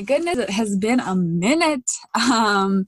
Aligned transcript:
My 0.00 0.04
goodness, 0.04 0.38
it 0.38 0.48
has 0.48 0.78
been 0.78 0.98
a 0.98 1.14
minute. 1.14 1.90
Um, 2.14 2.86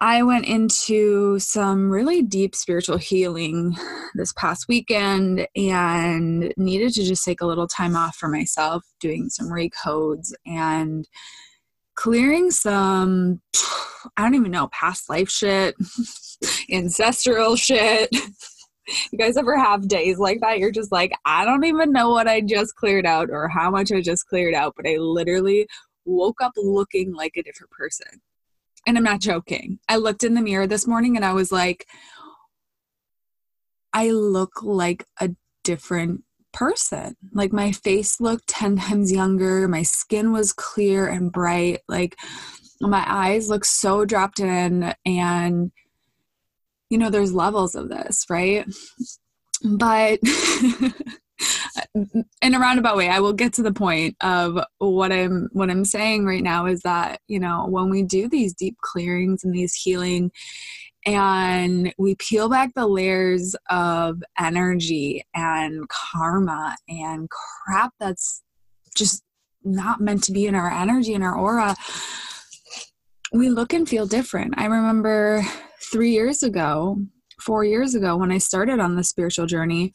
I 0.00 0.24
went 0.24 0.46
into 0.46 1.38
some 1.38 1.92
really 1.92 2.22
deep 2.22 2.56
spiritual 2.56 2.96
healing 2.96 3.76
this 4.16 4.32
past 4.32 4.66
weekend 4.68 5.46
and 5.54 6.52
needed 6.56 6.92
to 6.94 7.04
just 7.04 7.24
take 7.24 7.40
a 7.40 7.46
little 7.46 7.68
time 7.68 7.94
off 7.94 8.16
for 8.16 8.28
myself, 8.28 8.82
doing 8.98 9.28
some 9.28 9.46
recodes 9.46 10.32
and 10.44 11.06
clearing 11.94 12.50
some, 12.50 13.40
I 14.16 14.22
don't 14.22 14.34
even 14.34 14.50
know, 14.50 14.70
past 14.72 15.08
life 15.08 15.30
shit, 15.30 15.76
ancestral 16.72 17.54
shit. 17.54 18.08
you 19.12 19.18
guys 19.18 19.36
ever 19.36 19.56
have 19.56 19.86
days 19.86 20.18
like 20.18 20.40
that? 20.40 20.58
You're 20.58 20.72
just 20.72 20.90
like, 20.90 21.12
I 21.24 21.44
don't 21.44 21.64
even 21.64 21.92
know 21.92 22.10
what 22.10 22.26
I 22.26 22.40
just 22.40 22.74
cleared 22.74 23.06
out 23.06 23.30
or 23.30 23.46
how 23.46 23.70
much 23.70 23.92
I 23.92 24.00
just 24.00 24.26
cleared 24.26 24.54
out, 24.54 24.74
but 24.76 24.88
I 24.88 24.96
literally 24.96 25.68
woke 26.04 26.40
up 26.40 26.52
looking 26.56 27.12
like 27.14 27.36
a 27.36 27.42
different 27.42 27.70
person. 27.70 28.20
And 28.86 28.96
I'm 28.96 29.04
not 29.04 29.20
joking. 29.20 29.78
I 29.88 29.96
looked 29.96 30.24
in 30.24 30.34
the 30.34 30.40
mirror 30.40 30.66
this 30.66 30.86
morning 30.86 31.16
and 31.16 31.24
I 31.24 31.32
was 31.32 31.52
like, 31.52 31.86
I 33.92 34.10
look 34.10 34.62
like 34.62 35.06
a 35.20 35.30
different 35.62 36.24
person. 36.52 37.16
Like 37.32 37.52
my 37.52 37.72
face 37.72 38.20
looked 38.20 38.48
10 38.48 38.76
times 38.76 39.12
younger, 39.12 39.68
my 39.68 39.82
skin 39.82 40.32
was 40.32 40.52
clear 40.52 41.06
and 41.06 41.30
bright, 41.30 41.80
like 41.88 42.16
my 42.80 43.04
eyes 43.06 43.48
look 43.48 43.64
so 43.64 44.04
dropped 44.04 44.40
in 44.40 44.94
and 45.06 45.70
you 46.90 46.98
know 46.98 47.10
there's 47.10 47.32
levels 47.32 47.74
of 47.74 47.88
this 47.88 48.26
right 48.28 48.66
but 49.64 50.18
in 52.42 52.54
a 52.54 52.58
roundabout 52.58 52.96
way 52.96 53.08
i 53.08 53.20
will 53.20 53.32
get 53.32 53.52
to 53.52 53.62
the 53.62 53.72
point 53.72 54.16
of 54.20 54.58
what 54.78 55.12
i'm 55.12 55.48
what 55.52 55.70
i'm 55.70 55.84
saying 55.84 56.24
right 56.24 56.42
now 56.42 56.66
is 56.66 56.80
that 56.82 57.20
you 57.28 57.38
know 57.38 57.66
when 57.68 57.90
we 57.90 58.02
do 58.02 58.28
these 58.28 58.54
deep 58.54 58.76
clearings 58.80 59.44
and 59.44 59.54
these 59.54 59.74
healing 59.74 60.30
and 61.04 61.92
we 61.98 62.14
peel 62.14 62.48
back 62.48 62.72
the 62.74 62.86
layers 62.86 63.56
of 63.70 64.22
energy 64.38 65.24
and 65.34 65.88
karma 65.88 66.76
and 66.88 67.28
crap 67.30 67.92
that's 67.98 68.42
just 68.94 69.22
not 69.64 70.00
meant 70.00 70.22
to 70.22 70.32
be 70.32 70.46
in 70.46 70.54
our 70.54 70.70
energy 70.70 71.14
and 71.14 71.24
our 71.24 71.36
aura 71.36 71.74
we 73.32 73.48
look 73.48 73.72
and 73.72 73.88
feel 73.88 74.06
different. 74.06 74.54
I 74.58 74.66
remember 74.66 75.42
three 75.90 76.10
years 76.10 76.42
ago, 76.42 76.98
four 77.40 77.64
years 77.64 77.94
ago, 77.94 78.16
when 78.16 78.30
I 78.30 78.38
started 78.38 78.78
on 78.78 78.96
the 78.96 79.04
spiritual 79.04 79.46
journey, 79.46 79.94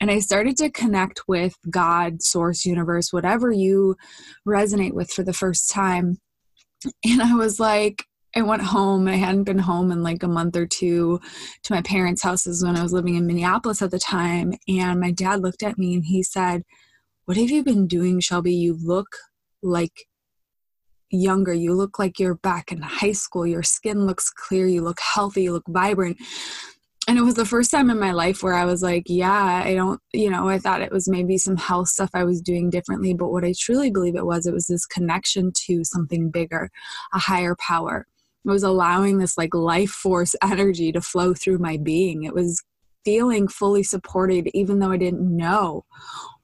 and 0.00 0.10
I 0.10 0.18
started 0.18 0.56
to 0.58 0.70
connect 0.70 1.22
with 1.28 1.54
God, 1.68 2.22
source, 2.22 2.64
universe, 2.64 3.12
whatever 3.12 3.52
you 3.52 3.96
resonate 4.46 4.92
with 4.92 5.10
for 5.10 5.22
the 5.22 5.32
first 5.32 5.70
time. 5.70 6.18
And 7.04 7.20
I 7.20 7.34
was 7.34 7.60
like, 7.60 8.04
I 8.34 8.42
went 8.42 8.62
home. 8.62 9.06
I 9.08 9.16
hadn't 9.16 9.44
been 9.44 9.58
home 9.58 9.90
in 9.90 10.02
like 10.02 10.22
a 10.22 10.28
month 10.28 10.56
or 10.56 10.66
two 10.66 11.20
to 11.64 11.74
my 11.74 11.82
parents' 11.82 12.22
houses 12.22 12.64
when 12.64 12.76
I 12.76 12.82
was 12.82 12.92
living 12.92 13.16
in 13.16 13.26
Minneapolis 13.26 13.82
at 13.82 13.90
the 13.90 13.98
time. 13.98 14.54
And 14.68 14.98
my 15.00 15.10
dad 15.10 15.40
looked 15.40 15.62
at 15.62 15.76
me 15.76 15.94
and 15.94 16.04
he 16.04 16.22
said, 16.22 16.62
What 17.26 17.36
have 17.36 17.50
you 17.50 17.62
been 17.62 17.86
doing, 17.86 18.20
Shelby? 18.20 18.54
You 18.54 18.78
look 18.80 19.08
like 19.62 20.06
younger. 21.10 21.52
You 21.52 21.74
look 21.74 21.98
like 21.98 22.18
you're 22.18 22.36
back 22.36 22.72
in 22.72 22.80
high 22.80 23.12
school. 23.12 23.46
Your 23.46 23.62
skin 23.62 24.06
looks 24.06 24.30
clear. 24.30 24.66
You 24.66 24.82
look 24.82 25.00
healthy. 25.00 25.42
You 25.42 25.52
look 25.52 25.66
vibrant. 25.68 26.16
And 27.10 27.18
it 27.18 27.22
was 27.22 27.34
the 27.34 27.44
first 27.44 27.72
time 27.72 27.90
in 27.90 27.98
my 27.98 28.12
life 28.12 28.40
where 28.40 28.54
I 28.54 28.64
was 28.64 28.84
like, 28.84 29.02
yeah, 29.06 29.64
I 29.64 29.74
don't, 29.74 30.00
you 30.12 30.30
know, 30.30 30.48
I 30.48 30.60
thought 30.60 30.80
it 30.80 30.92
was 30.92 31.08
maybe 31.08 31.38
some 31.38 31.56
health 31.56 31.88
stuff 31.88 32.10
I 32.14 32.22
was 32.22 32.40
doing 32.40 32.70
differently. 32.70 33.14
But 33.14 33.32
what 33.32 33.44
I 33.44 33.52
truly 33.58 33.90
believe 33.90 34.14
it 34.14 34.24
was, 34.24 34.46
it 34.46 34.54
was 34.54 34.68
this 34.68 34.86
connection 34.86 35.50
to 35.66 35.82
something 35.82 36.30
bigger, 36.30 36.70
a 37.12 37.18
higher 37.18 37.56
power. 37.56 38.06
It 38.44 38.48
was 38.48 38.62
allowing 38.62 39.18
this 39.18 39.36
like 39.36 39.56
life 39.56 39.90
force 39.90 40.36
energy 40.44 40.92
to 40.92 41.00
flow 41.00 41.34
through 41.34 41.58
my 41.58 41.78
being. 41.78 42.22
It 42.22 42.32
was 42.32 42.62
feeling 43.04 43.48
fully 43.48 43.82
supported, 43.82 44.48
even 44.54 44.78
though 44.78 44.92
I 44.92 44.96
didn't 44.96 45.36
know 45.36 45.84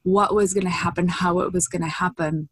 what 0.03 0.35
was 0.35 0.53
going 0.53 0.65
to 0.65 0.69
happen, 0.69 1.07
how 1.07 1.39
it 1.39 1.53
was 1.53 1.69
going 1.69 1.83
to 1.83 1.87
happen 1.87 2.49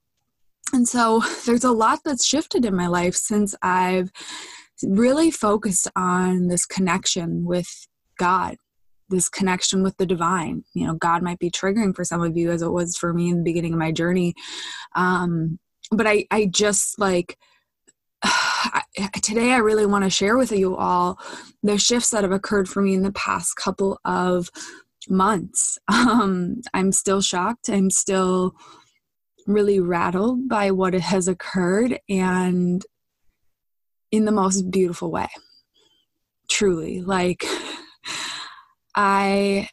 and 0.73 0.87
so 0.87 1.21
there's 1.45 1.63
a 1.63 1.71
lot 1.71 1.99
that's 2.03 2.25
shifted 2.25 2.65
in 2.65 2.75
my 2.75 2.87
life 2.87 3.13
since 3.13 3.53
I've 3.61 4.11
really 4.83 5.29
focused 5.29 5.87
on 5.95 6.47
this 6.47 6.65
connection 6.65 7.45
with 7.45 7.87
God, 8.17 8.57
this 9.09 9.29
connection 9.29 9.83
with 9.83 9.97
the 9.97 10.05
divine. 10.05 10.63
You 10.73 10.87
know, 10.87 10.93
God 10.95 11.21
might 11.21 11.39
be 11.39 11.51
triggering 11.51 11.95
for 11.95 12.03
some 12.03 12.21
of 12.21 12.35
you 12.35 12.51
as 12.51 12.61
it 12.61 12.71
was 12.71 12.97
for 12.97 13.13
me 13.13 13.29
in 13.29 13.37
the 13.37 13.43
beginning 13.43 13.73
of 13.73 13.79
my 13.79 13.91
journey. 13.91 14.33
Um, 14.95 15.59
but 15.91 16.07
I, 16.07 16.25
I 16.31 16.47
just 16.47 16.99
like, 16.99 17.37
today 19.21 19.51
I 19.51 19.57
really 19.57 19.85
want 19.85 20.03
to 20.03 20.09
share 20.09 20.37
with 20.37 20.51
you 20.51 20.75
all 20.75 21.19
the 21.63 21.77
shifts 21.77 22.09
that 22.09 22.23
have 22.23 22.31
occurred 22.31 22.67
for 22.67 22.81
me 22.81 22.93
in 22.93 23.03
the 23.03 23.11
past 23.11 23.55
couple 23.55 23.99
of 24.05 24.49
months. 25.09 25.77
Um, 25.89 26.61
I'm 26.73 26.91
still 26.91 27.21
shocked. 27.21 27.69
I'm 27.69 27.89
still 27.89 28.55
really 29.47 29.79
rattled 29.79 30.47
by 30.47 30.71
what 30.71 30.93
has 30.93 31.27
occurred 31.27 31.99
and 32.09 32.83
in 34.11 34.25
the 34.25 34.31
most 34.31 34.71
beautiful 34.71 35.11
way. 35.11 35.27
Truly. 36.49 37.01
Like, 37.01 37.45
I. 38.95 39.69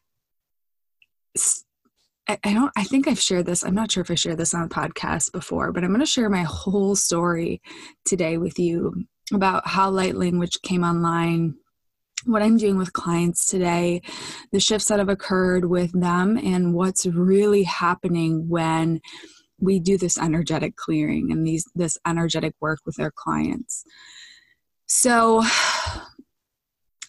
I 2.29 2.55
don't 2.55 2.71
I 2.77 2.85
think 2.85 3.09
I've 3.09 3.19
shared 3.19 3.47
this. 3.47 3.65
I'm 3.65 3.75
not 3.75 3.91
sure 3.91 4.03
if 4.03 4.11
I 4.11 4.15
shared 4.15 4.39
this 4.39 4.55
on 4.55 4.63
a 4.63 4.69
podcast 4.69 5.33
before, 5.33 5.73
but 5.73 5.83
I'm 5.83 5.91
going 5.91 6.01
to 6.01 6.07
share 6.07 6.31
my 6.31 6.45
whole 6.45 6.95
story 6.95 7.61
today 8.05 8.39
with 8.39 8.59
you 8.59 9.07
about 9.33 9.67
how 9.67 9.91
light 9.91 10.15
language 10.15 10.63
came 10.63 10.85
online, 10.85 11.57
what 12.25 12.43
I'm 12.43 12.57
doing 12.57 12.79
with 12.79 12.93
clients 12.93 13.47
today, 13.47 14.03
the 14.53 14.61
shifts 14.61 14.87
that 14.89 14.99
have 15.01 15.09
occurred 15.09 15.65
with 15.65 15.99
them 15.99 16.37
and 16.37 16.75
what's 16.75 17.07
really 17.07 17.65
happening 17.65 18.49
when 18.49 19.01
we 19.59 19.81
do 19.81 19.99
this 19.99 20.19
energetic 20.19 20.77
clearing 20.77 21.33
and 21.33 21.47
these 21.47 21.67
this 21.75 21.99
energetic 22.07 22.55
work 22.61 22.81
with 22.87 23.01
our 23.01 23.11
clients. 23.11 23.85
So 24.87 25.43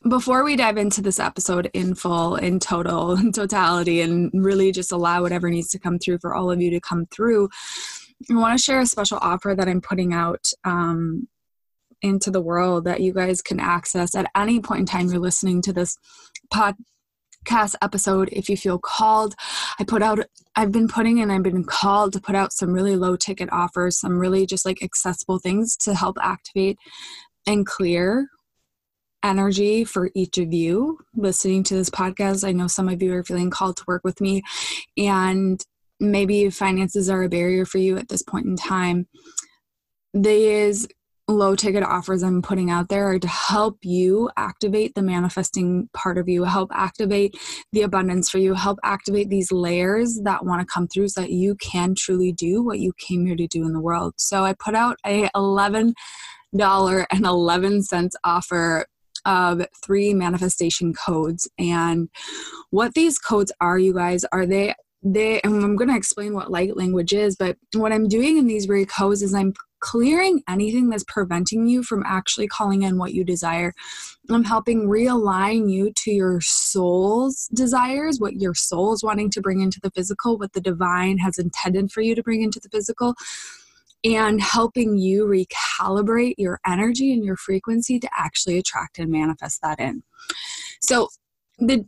before 0.07 0.44
we 0.44 0.55
dive 0.55 0.77
into 0.77 1.01
this 1.01 1.19
episode 1.19 1.69
in 1.73 1.95
full, 1.95 2.35
in 2.35 2.59
total, 2.59 3.13
in 3.13 3.31
totality, 3.31 4.01
and 4.01 4.31
really 4.33 4.71
just 4.71 4.91
allow 4.91 5.21
whatever 5.21 5.50
needs 5.50 5.69
to 5.69 5.79
come 5.79 6.00
through 6.00 6.19
for 6.19 6.35
all 6.35 6.51
of 6.51 6.61
you 6.61 6.69
to 6.71 6.79
come 6.79 7.05
through, 7.07 7.50
I 8.29 8.35
want 8.35 8.57
to 8.57 8.63
share 8.63 8.79
a 8.79 8.85
special 8.85 9.17
offer 9.21 9.55
that 9.55 9.67
I'm 9.67 9.81
putting 9.81 10.13
out 10.13 10.47
um, 10.63 11.27
into 12.01 12.31
the 12.31 12.41
world 12.41 12.85
that 12.85 13.01
you 13.01 13.13
guys 13.13 13.41
can 13.41 13.59
access 13.59 14.15
at 14.15 14.29
any 14.35 14.59
point 14.59 14.81
in 14.81 14.85
time 14.85 15.09
you're 15.09 15.19
listening 15.19 15.61
to 15.63 15.73
this 15.73 15.97
pod, 16.51 16.75
podcast 17.45 17.75
episode 17.81 18.29
if 18.31 18.50
you 18.50 18.57
feel 18.57 18.79
called. 18.79 19.35
I 19.79 19.83
put 19.83 20.01
out, 20.01 20.19
I've 20.55 20.71
been 20.71 20.88
putting 20.88 21.19
and 21.19 21.31
I've 21.31 21.44
been 21.44 21.63
called 21.63 22.13
to 22.13 22.21
put 22.21 22.35
out 22.35 22.53
some 22.53 22.71
really 22.71 22.95
low 22.95 23.15
ticket 23.15 23.50
offers, 23.51 24.00
some 24.00 24.17
really 24.19 24.45
just 24.45 24.65
like 24.65 24.83
accessible 24.83 25.39
things 25.39 25.75
to 25.77 25.94
help 25.94 26.17
activate 26.21 26.77
and 27.45 27.65
clear 27.65 28.27
energy 29.23 29.83
for 29.83 30.09
each 30.15 30.37
of 30.37 30.53
you 30.53 30.99
listening 31.15 31.63
to 31.63 31.75
this 31.75 31.89
podcast. 31.89 32.47
I 32.47 32.51
know 32.51 32.67
some 32.67 32.89
of 32.89 33.01
you 33.01 33.13
are 33.13 33.23
feeling 33.23 33.49
called 33.49 33.77
to 33.77 33.83
work 33.87 34.03
with 34.03 34.21
me, 34.21 34.41
and 34.97 35.63
maybe 35.99 36.49
finances 36.49 37.09
are 37.09 37.23
a 37.23 37.29
barrier 37.29 37.65
for 37.65 37.77
you 37.77 37.97
at 37.97 38.09
this 38.09 38.23
point 38.23 38.45
in 38.45 38.55
time. 38.55 39.07
There 40.13 40.67
is 40.67 40.87
low 41.29 41.55
ticket 41.55 41.83
offers 41.83 42.21
I'm 42.21 42.41
putting 42.41 42.69
out 42.69 42.89
there 42.89 43.09
are 43.09 43.19
to 43.19 43.27
help 43.27 43.77
you 43.83 44.29
activate 44.35 44.93
the 44.93 45.01
manifesting 45.01 45.89
part 45.93 46.17
of 46.17 46.27
you, 46.27 46.43
help 46.43 46.69
activate 46.73 47.35
the 47.71 47.83
abundance 47.83 48.29
for 48.29 48.39
you, 48.39 48.53
help 48.53 48.77
activate 48.83 49.29
these 49.29 49.51
layers 49.51 50.19
that 50.23 50.45
want 50.45 50.59
to 50.61 50.71
come 50.71 50.87
through 50.87 51.07
so 51.09 51.21
that 51.21 51.31
you 51.31 51.55
can 51.55 51.95
truly 51.95 52.33
do 52.33 52.61
what 52.61 52.79
you 52.79 52.91
came 52.97 53.25
here 53.25 53.37
to 53.37 53.47
do 53.47 53.65
in 53.65 53.73
the 53.73 53.79
world. 53.79 54.13
So 54.17 54.43
I 54.43 54.53
put 54.53 54.75
out 54.75 54.97
a 55.05 55.29
$11 55.35 55.93
and 56.53 57.25
11 57.25 57.83
cents 57.83 58.15
offer 58.23 58.85
of 59.25 59.65
three 59.83 60.13
manifestation 60.13 60.93
codes 60.93 61.49
and 61.57 62.09
what 62.71 62.93
these 62.93 63.17
codes 63.17 63.51
are 63.61 63.79
you 63.79 63.93
guys 63.93 64.25
are 64.31 64.45
they 64.45 64.73
they 65.01 65.41
and 65.41 65.63
i'm 65.63 65.75
going 65.75 65.89
to 65.89 65.95
explain 65.95 66.33
what 66.33 66.51
light 66.51 66.77
language 66.77 67.13
is 67.13 67.35
but 67.35 67.57
what 67.75 67.91
i'm 67.91 68.07
doing 68.07 68.37
in 68.37 68.47
these 68.47 68.65
very 68.65 68.85
codes 68.85 69.21
is 69.21 69.33
i'm 69.33 69.53
clearing 69.83 70.41
anything 70.47 70.89
that's 70.89 71.03
preventing 71.03 71.67
you 71.67 71.83
from 71.83 72.03
actually 72.05 72.47
calling 72.47 72.83
in 72.83 72.97
what 72.97 73.13
you 73.13 73.25
desire. 73.25 73.73
I'm 74.29 74.45
helping 74.45 74.87
realign 74.87 75.69
you 75.69 75.91
to 75.91 76.11
your 76.11 76.39
soul's 76.39 77.49
desires, 77.53 78.17
what 78.17 78.37
your 78.37 78.55
soul 78.55 78.93
is 78.93 79.03
wanting 79.03 79.29
to 79.31 79.41
bring 79.41 79.59
into 79.59 79.81
the 79.83 79.91
physical, 79.91 80.37
what 80.37 80.53
the 80.53 80.61
divine 80.61 81.17
has 81.17 81.37
intended 81.37 81.91
for 81.91 81.99
you 81.99 82.15
to 82.15 82.23
bring 82.23 82.41
into 82.41 82.61
the 82.61 82.69
physical, 82.69 83.13
and 84.03 84.41
helping 84.41 84.97
you 84.97 85.25
recalibrate 85.25 86.35
your 86.38 86.59
energy 86.65 87.13
and 87.13 87.23
your 87.23 87.38
frequency 87.38 88.00
to 88.00 88.09
actually 88.17 88.57
attract 88.57 89.00
and 89.00 89.11
manifest 89.11 89.61
that 89.61 89.79
in. 89.79 90.03
So, 90.81 91.09
the 91.57 91.85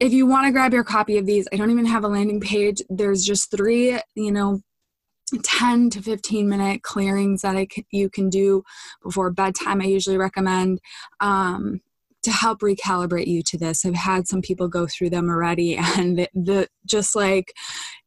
if 0.00 0.12
you 0.12 0.26
want 0.26 0.46
to 0.46 0.52
grab 0.52 0.72
your 0.72 0.84
copy 0.84 1.18
of 1.18 1.26
these, 1.26 1.46
I 1.52 1.56
don't 1.56 1.70
even 1.70 1.84
have 1.84 2.04
a 2.04 2.08
landing 2.08 2.40
page. 2.40 2.80
There's 2.88 3.24
just 3.24 3.50
three, 3.50 3.98
you 4.14 4.32
know, 4.32 4.62
10 5.42 5.90
to 5.90 6.02
15 6.02 6.48
minute 6.48 6.82
clearings 6.82 7.42
that 7.42 7.56
I 7.56 7.66
can, 7.66 7.84
you 7.90 8.10
can 8.10 8.30
do 8.30 8.62
before 9.02 9.30
bedtime. 9.30 9.80
I 9.80 9.84
usually 9.84 10.16
recommend 10.16 10.80
um, 11.20 11.80
to 12.22 12.30
help 12.30 12.60
recalibrate 12.60 13.26
you 13.26 13.42
to 13.42 13.58
this. 13.58 13.84
I've 13.84 13.94
had 13.94 14.26
some 14.26 14.42
people 14.42 14.68
go 14.68 14.86
through 14.86 15.10
them 15.10 15.28
already, 15.28 15.76
and 15.98 16.18
the, 16.18 16.28
the 16.34 16.68
just 16.84 17.14
like 17.14 17.54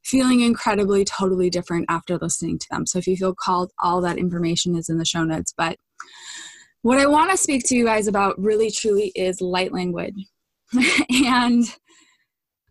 feeling 0.03 0.41
incredibly 0.41 1.05
totally 1.05 1.49
different 1.49 1.85
after 1.89 2.17
listening 2.17 2.59
to 2.59 2.67
them. 2.69 2.85
So 2.85 2.99
if 2.99 3.07
you 3.07 3.15
feel 3.15 3.33
called, 3.33 3.71
all 3.79 4.01
that 4.01 4.17
information 4.17 4.75
is 4.75 4.89
in 4.89 4.97
the 4.97 5.05
show 5.05 5.23
notes. 5.23 5.53
But 5.57 5.77
what 6.81 6.99
I 6.99 7.07
want 7.07 7.31
to 7.31 7.37
speak 7.37 7.63
to 7.67 7.75
you 7.75 7.85
guys 7.85 8.07
about 8.07 8.37
really 8.37 8.69
truly 8.69 9.11
is 9.15 9.39
light 9.41 9.71
language. 9.71 10.15
and 11.25 11.65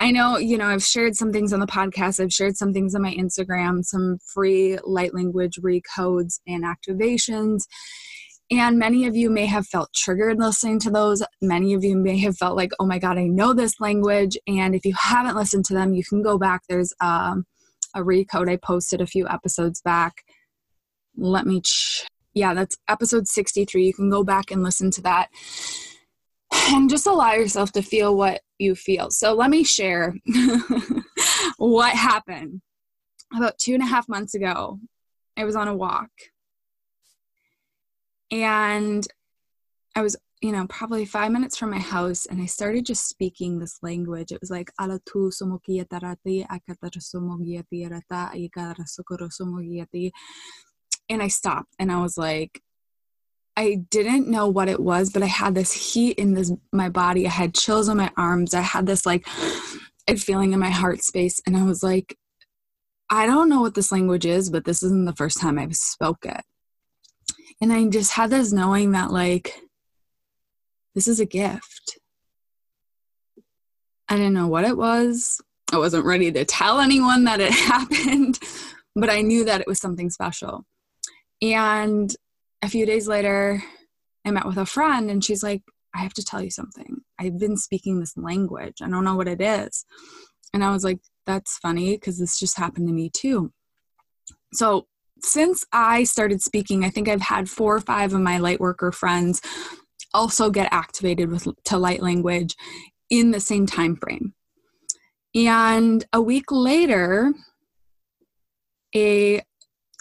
I 0.00 0.10
know, 0.10 0.36
you 0.36 0.58
know, 0.58 0.66
I've 0.66 0.82
shared 0.82 1.14
some 1.14 1.32
things 1.32 1.52
on 1.52 1.60
the 1.60 1.66
podcast, 1.66 2.20
I've 2.20 2.32
shared 2.32 2.56
some 2.56 2.72
things 2.72 2.94
on 2.94 3.02
my 3.02 3.14
Instagram, 3.14 3.84
some 3.84 4.18
free 4.34 4.78
light 4.84 5.14
language 5.14 5.60
recodes 5.62 6.40
and 6.46 6.64
activations. 6.64 7.62
And 8.52 8.78
many 8.78 9.06
of 9.06 9.16
you 9.16 9.30
may 9.30 9.46
have 9.46 9.66
felt 9.66 9.94
triggered 9.94 10.38
listening 10.38 10.78
to 10.80 10.90
those. 10.90 11.22
Many 11.40 11.72
of 11.72 11.82
you 11.82 11.96
may 11.96 12.18
have 12.18 12.36
felt 12.36 12.54
like, 12.54 12.70
oh 12.78 12.84
my 12.84 12.98
God, 12.98 13.16
I 13.16 13.26
know 13.26 13.54
this 13.54 13.80
language. 13.80 14.36
And 14.46 14.74
if 14.74 14.84
you 14.84 14.92
haven't 14.92 15.36
listened 15.36 15.64
to 15.66 15.74
them, 15.74 15.94
you 15.94 16.04
can 16.04 16.22
go 16.22 16.36
back. 16.36 16.60
There's 16.68 16.92
um, 17.00 17.46
a 17.94 18.00
recode 18.00 18.50
I 18.50 18.56
posted 18.56 19.00
a 19.00 19.06
few 19.06 19.26
episodes 19.26 19.80
back. 19.80 20.22
Let 21.16 21.46
me, 21.46 21.62
ch- 21.62 22.06
yeah, 22.34 22.52
that's 22.52 22.76
episode 22.88 23.26
63. 23.26 23.86
You 23.86 23.94
can 23.94 24.10
go 24.10 24.22
back 24.22 24.50
and 24.50 24.62
listen 24.62 24.90
to 24.90 25.00
that 25.00 25.30
and 26.52 26.90
just 26.90 27.06
allow 27.06 27.32
yourself 27.32 27.72
to 27.72 27.80
feel 27.80 28.14
what 28.14 28.42
you 28.58 28.74
feel. 28.74 29.10
So 29.10 29.32
let 29.32 29.48
me 29.48 29.64
share 29.64 30.14
what 31.56 31.94
happened. 31.94 32.60
About 33.34 33.56
two 33.56 33.72
and 33.72 33.82
a 33.82 33.86
half 33.86 34.10
months 34.10 34.34
ago, 34.34 34.78
I 35.38 35.44
was 35.44 35.56
on 35.56 35.68
a 35.68 35.74
walk 35.74 36.10
and 38.32 39.06
I 39.94 40.00
was, 40.02 40.16
you 40.40 40.50
know, 40.50 40.66
probably 40.66 41.04
five 41.04 41.30
minutes 41.30 41.56
from 41.56 41.70
my 41.70 41.78
house 41.78 42.26
and 42.26 42.42
I 42.42 42.46
started 42.46 42.86
just 42.86 43.06
speaking 43.08 43.58
this 43.58 43.78
language. 43.82 44.32
It 44.32 44.40
was 44.40 44.50
like, 44.50 44.72
and 51.08 51.22
I 51.22 51.28
stopped 51.28 51.74
and 51.78 51.92
I 51.92 52.00
was 52.00 52.16
like, 52.16 52.62
I 53.56 53.82
didn't 53.90 54.28
know 54.28 54.48
what 54.48 54.68
it 54.68 54.80
was, 54.80 55.10
but 55.10 55.22
I 55.22 55.26
had 55.26 55.54
this 55.54 55.72
heat 55.92 56.18
in 56.18 56.32
this 56.32 56.50
my 56.72 56.88
body. 56.88 57.26
I 57.26 57.30
had 57.30 57.54
chills 57.54 57.88
on 57.88 57.98
my 57.98 58.10
arms. 58.16 58.54
I 58.54 58.62
had 58.62 58.86
this 58.86 59.04
like 59.04 59.26
a 60.08 60.16
feeling 60.16 60.54
in 60.54 60.58
my 60.58 60.70
heart 60.70 61.02
space, 61.02 61.38
and 61.46 61.54
I 61.56 61.62
was 61.62 61.82
like, 61.82 62.16
I 63.10 63.26
don't 63.26 63.50
know 63.50 63.60
what 63.60 63.74
this 63.74 63.92
language 63.92 64.24
is, 64.24 64.48
but 64.48 64.64
this 64.64 64.82
isn't 64.82 65.04
the 65.04 65.14
first 65.14 65.38
time 65.38 65.58
I've 65.58 65.76
spoke 65.76 66.24
it. 66.24 66.40
And 67.62 67.72
I 67.72 67.86
just 67.86 68.10
had 68.10 68.30
this 68.30 68.52
knowing 68.52 68.90
that 68.90 69.12
like 69.12 69.54
this 70.96 71.06
is 71.06 71.20
a 71.20 71.24
gift. 71.24 71.96
I 74.08 74.16
didn't 74.16 74.34
know 74.34 74.48
what 74.48 74.64
it 74.64 74.76
was. 74.76 75.40
I 75.72 75.78
wasn't 75.78 76.04
ready 76.04 76.32
to 76.32 76.44
tell 76.44 76.80
anyone 76.80 77.22
that 77.24 77.40
it 77.40 77.52
happened, 77.52 78.40
but 78.96 79.08
I 79.08 79.22
knew 79.22 79.44
that 79.44 79.60
it 79.60 79.68
was 79.68 79.78
something 79.78 80.10
special. 80.10 80.64
And 81.40 82.14
a 82.62 82.68
few 82.68 82.84
days 82.84 83.06
later, 83.06 83.62
I 84.24 84.32
met 84.32 84.44
with 84.44 84.58
a 84.58 84.66
friend 84.66 85.08
and 85.08 85.24
she's 85.24 85.44
like, 85.44 85.62
I 85.94 85.98
have 86.00 86.14
to 86.14 86.24
tell 86.24 86.42
you 86.42 86.50
something. 86.50 86.98
I've 87.20 87.38
been 87.38 87.56
speaking 87.56 88.00
this 88.00 88.16
language. 88.16 88.78
I 88.82 88.88
don't 88.88 89.04
know 89.04 89.16
what 89.16 89.28
it 89.28 89.40
is. 89.40 89.86
And 90.52 90.64
I 90.64 90.72
was 90.72 90.82
like, 90.82 90.98
that's 91.26 91.58
funny 91.58 91.94
because 91.94 92.18
this 92.18 92.40
just 92.40 92.58
happened 92.58 92.88
to 92.88 92.92
me 92.92 93.08
too. 93.08 93.52
So, 94.52 94.88
since 95.22 95.64
I 95.72 96.04
started 96.04 96.42
speaking, 96.42 96.84
I 96.84 96.90
think 96.90 97.08
I've 97.08 97.22
had 97.22 97.48
four 97.48 97.76
or 97.76 97.80
five 97.80 98.12
of 98.12 98.20
my 98.20 98.38
light 98.38 98.60
worker 98.60 98.92
friends 98.92 99.40
also 100.14 100.50
get 100.50 100.68
activated 100.72 101.30
with 101.30 101.48
to 101.64 101.78
light 101.78 102.02
language 102.02 102.56
in 103.08 103.30
the 103.30 103.40
same 103.40 103.66
time 103.66 103.96
frame. 103.96 104.34
And 105.34 106.04
a 106.12 106.20
week 106.20 106.50
later, 106.50 107.32
a 108.94 109.40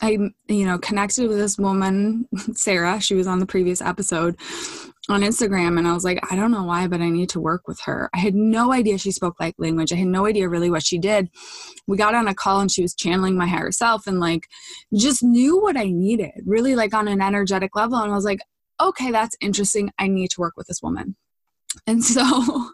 I, 0.04 0.18
you 0.48 0.66
know, 0.66 0.80
connected 0.80 1.28
with 1.28 1.38
this 1.38 1.60
woman, 1.60 2.28
Sarah. 2.54 3.00
She 3.00 3.14
was 3.14 3.28
on 3.28 3.40
the 3.40 3.46
previous 3.46 3.82
episode 3.82 4.36
on 5.10 5.22
Instagram, 5.22 5.78
and 5.78 5.88
I 5.88 5.94
was 5.94 6.04
like, 6.04 6.20
I 6.32 6.36
don't 6.36 6.52
know 6.52 6.64
why, 6.64 6.88
but 6.88 7.02
I 7.02 7.10
need 7.10 7.30
to 7.30 7.40
work 7.40 7.68
with 7.68 7.80
her. 7.82 8.10
I 8.14 8.20
had 8.20 8.36
no 8.36 8.72
idea 8.72 8.98
she 8.98 9.12
spoke 9.12 9.40
light 9.40 9.56
language. 9.58 9.92
I 9.92 9.96
had 9.96 10.08
no 10.08 10.28
idea 10.28 10.48
really 10.48 10.70
what 10.70 10.86
she 10.86 11.00
did. 11.00 11.30
We 11.88 11.98
got 11.98 12.14
on 12.14 12.28
a 12.28 12.36
call, 12.36 12.60
and 12.60 12.72
she 12.72 12.82
was 12.82 12.94
channeling 12.94 13.36
my 13.36 13.48
higher 13.48 13.72
self, 13.72 14.06
and 14.06 14.20
like, 14.20 14.48
just 14.96 15.24
knew 15.24 15.60
what 15.60 15.76
I 15.76 15.86
needed, 15.86 16.44
really, 16.46 16.76
like 16.76 16.94
on 16.94 17.08
an 17.08 17.22
energetic 17.22 17.76
level. 17.76 17.98
And 17.98 18.12
I 18.12 18.16
was 18.16 18.26
like, 18.26 18.42
okay, 18.80 19.12
that's 19.12 19.36
interesting. 19.42 19.92
I 19.98 20.08
need 20.08 20.30
to 20.32 20.42
work 20.42 20.54
with 20.56 20.68
this 20.68 20.82
woman. 20.82 21.16
And 21.88 22.04
so 22.04 22.70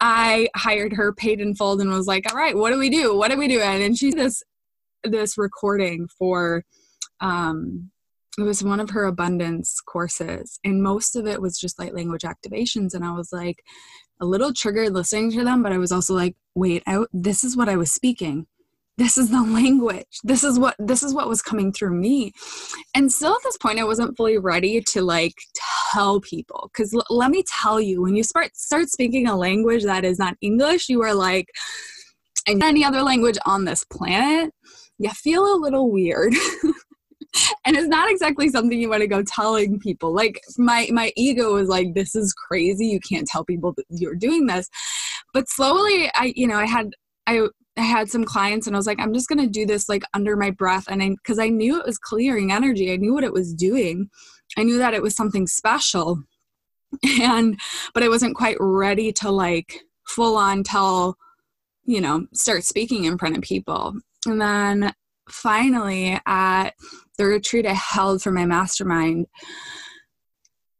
I 0.00 0.48
hired 0.54 0.92
her, 0.92 1.12
paid 1.12 1.40
in 1.40 1.54
full, 1.54 1.80
and 1.80 1.90
was 1.90 2.06
like, 2.06 2.30
all 2.30 2.36
right, 2.36 2.56
what 2.56 2.70
do 2.70 2.78
we 2.78 2.90
do? 2.90 3.16
What 3.16 3.30
do 3.30 3.38
we 3.38 3.48
do? 3.48 3.60
And 3.60 3.96
she's 3.96 4.14
this 4.14 4.42
this 5.04 5.38
recording 5.38 6.08
for 6.18 6.64
um, 7.20 7.90
it 8.38 8.42
was 8.42 8.62
one 8.62 8.80
of 8.80 8.90
her 8.90 9.04
abundance 9.04 9.80
courses 9.80 10.58
and 10.64 10.82
most 10.82 11.16
of 11.16 11.26
it 11.26 11.40
was 11.40 11.58
just 11.58 11.78
like 11.78 11.92
language 11.92 12.22
activations 12.22 12.94
and 12.94 13.04
i 13.04 13.12
was 13.12 13.32
like 13.32 13.62
a 14.20 14.26
little 14.26 14.52
triggered 14.52 14.92
listening 14.92 15.30
to 15.30 15.44
them 15.44 15.62
but 15.62 15.72
i 15.72 15.78
was 15.78 15.92
also 15.92 16.14
like 16.14 16.36
wait 16.54 16.82
out 16.86 17.08
this 17.12 17.44
is 17.44 17.56
what 17.56 17.68
i 17.68 17.76
was 17.76 17.92
speaking. 17.92 18.46
This 18.98 19.18
is 19.18 19.28
the 19.28 19.42
language. 19.60 20.20
This 20.24 20.42
is 20.42 20.58
what 20.58 20.74
this 20.78 21.02
is 21.02 21.12
what 21.12 21.28
was 21.28 21.42
coming 21.42 21.70
through 21.70 21.94
me. 21.94 22.32
And 22.94 23.12
still 23.12 23.32
at 23.32 23.42
this 23.44 23.58
point 23.58 23.78
i 23.78 23.84
wasn't 23.84 24.16
fully 24.16 24.38
ready 24.38 24.80
to 24.92 25.02
like 25.02 25.34
tell 25.92 26.20
people 26.20 26.70
because 26.72 26.94
l- 26.94 27.04
let 27.10 27.30
me 27.30 27.44
tell 27.60 27.78
you 27.78 28.00
when 28.00 28.16
you 28.16 28.22
start 28.22 28.56
start 28.56 28.88
speaking 28.88 29.26
a 29.26 29.36
language 29.36 29.84
that 29.84 30.04
is 30.04 30.18
not 30.18 30.36
english 30.40 30.88
you 30.88 31.02
are 31.02 31.14
like 31.14 31.46
any 32.48 32.84
other 32.84 33.02
language 33.02 33.38
on 33.44 33.64
this 33.64 33.84
planet 33.84 34.50
you 34.98 35.10
feel 35.10 35.44
a 35.44 35.60
little 35.60 35.90
weird. 35.90 36.34
and 37.64 37.76
it's 37.76 37.88
not 37.88 38.10
exactly 38.10 38.48
something 38.48 38.80
you 38.80 38.88
want 38.88 39.00
to 39.00 39.06
go 39.06 39.22
telling 39.22 39.78
people 39.78 40.12
like 40.12 40.40
my 40.58 40.88
my 40.92 41.12
ego 41.16 41.54
was 41.54 41.68
like 41.68 41.94
this 41.94 42.14
is 42.14 42.32
crazy 42.32 42.86
you 42.86 43.00
can't 43.00 43.26
tell 43.26 43.44
people 43.44 43.72
that 43.76 43.84
you're 43.90 44.14
doing 44.14 44.46
this 44.46 44.68
but 45.32 45.48
slowly 45.48 46.10
i 46.14 46.32
you 46.36 46.46
know 46.46 46.56
i 46.56 46.66
had 46.66 46.90
i 47.26 47.46
I 47.76 47.82
had 47.82 48.10
some 48.10 48.24
clients 48.24 48.66
and 48.66 48.74
I 48.74 48.78
was 48.78 48.86
like, 48.86 48.98
I'm 48.98 49.12
just 49.12 49.28
going 49.28 49.40
to 49.40 49.46
do 49.46 49.66
this 49.66 49.88
like 49.88 50.02
under 50.14 50.34
my 50.36 50.50
breath. 50.50 50.86
And 50.88 51.02
I, 51.02 51.14
cause 51.24 51.38
I 51.38 51.48
knew 51.48 51.78
it 51.78 51.86
was 51.86 51.98
clearing 51.98 52.50
energy. 52.50 52.92
I 52.92 52.96
knew 52.96 53.12
what 53.12 53.24
it 53.24 53.32
was 53.32 53.52
doing. 53.52 54.08
I 54.56 54.62
knew 54.62 54.78
that 54.78 54.94
it 54.94 55.02
was 55.02 55.14
something 55.14 55.46
special. 55.46 56.22
And, 57.20 57.60
but 57.92 58.02
I 58.02 58.08
wasn't 58.08 58.36
quite 58.36 58.56
ready 58.58 59.12
to 59.14 59.30
like 59.30 59.84
full 60.06 60.36
on 60.36 60.62
tell, 60.62 61.18
you 61.84 62.00
know, 62.00 62.26
start 62.32 62.64
speaking 62.64 63.04
in 63.04 63.18
front 63.18 63.36
of 63.36 63.42
people. 63.42 63.94
And 64.24 64.40
then 64.40 64.94
finally, 65.28 66.18
at 66.24 66.70
the 67.16 67.26
retreat 67.26 67.66
I 67.66 67.72
held 67.72 68.22
for 68.22 68.30
my 68.30 68.46
mastermind, 68.46 69.26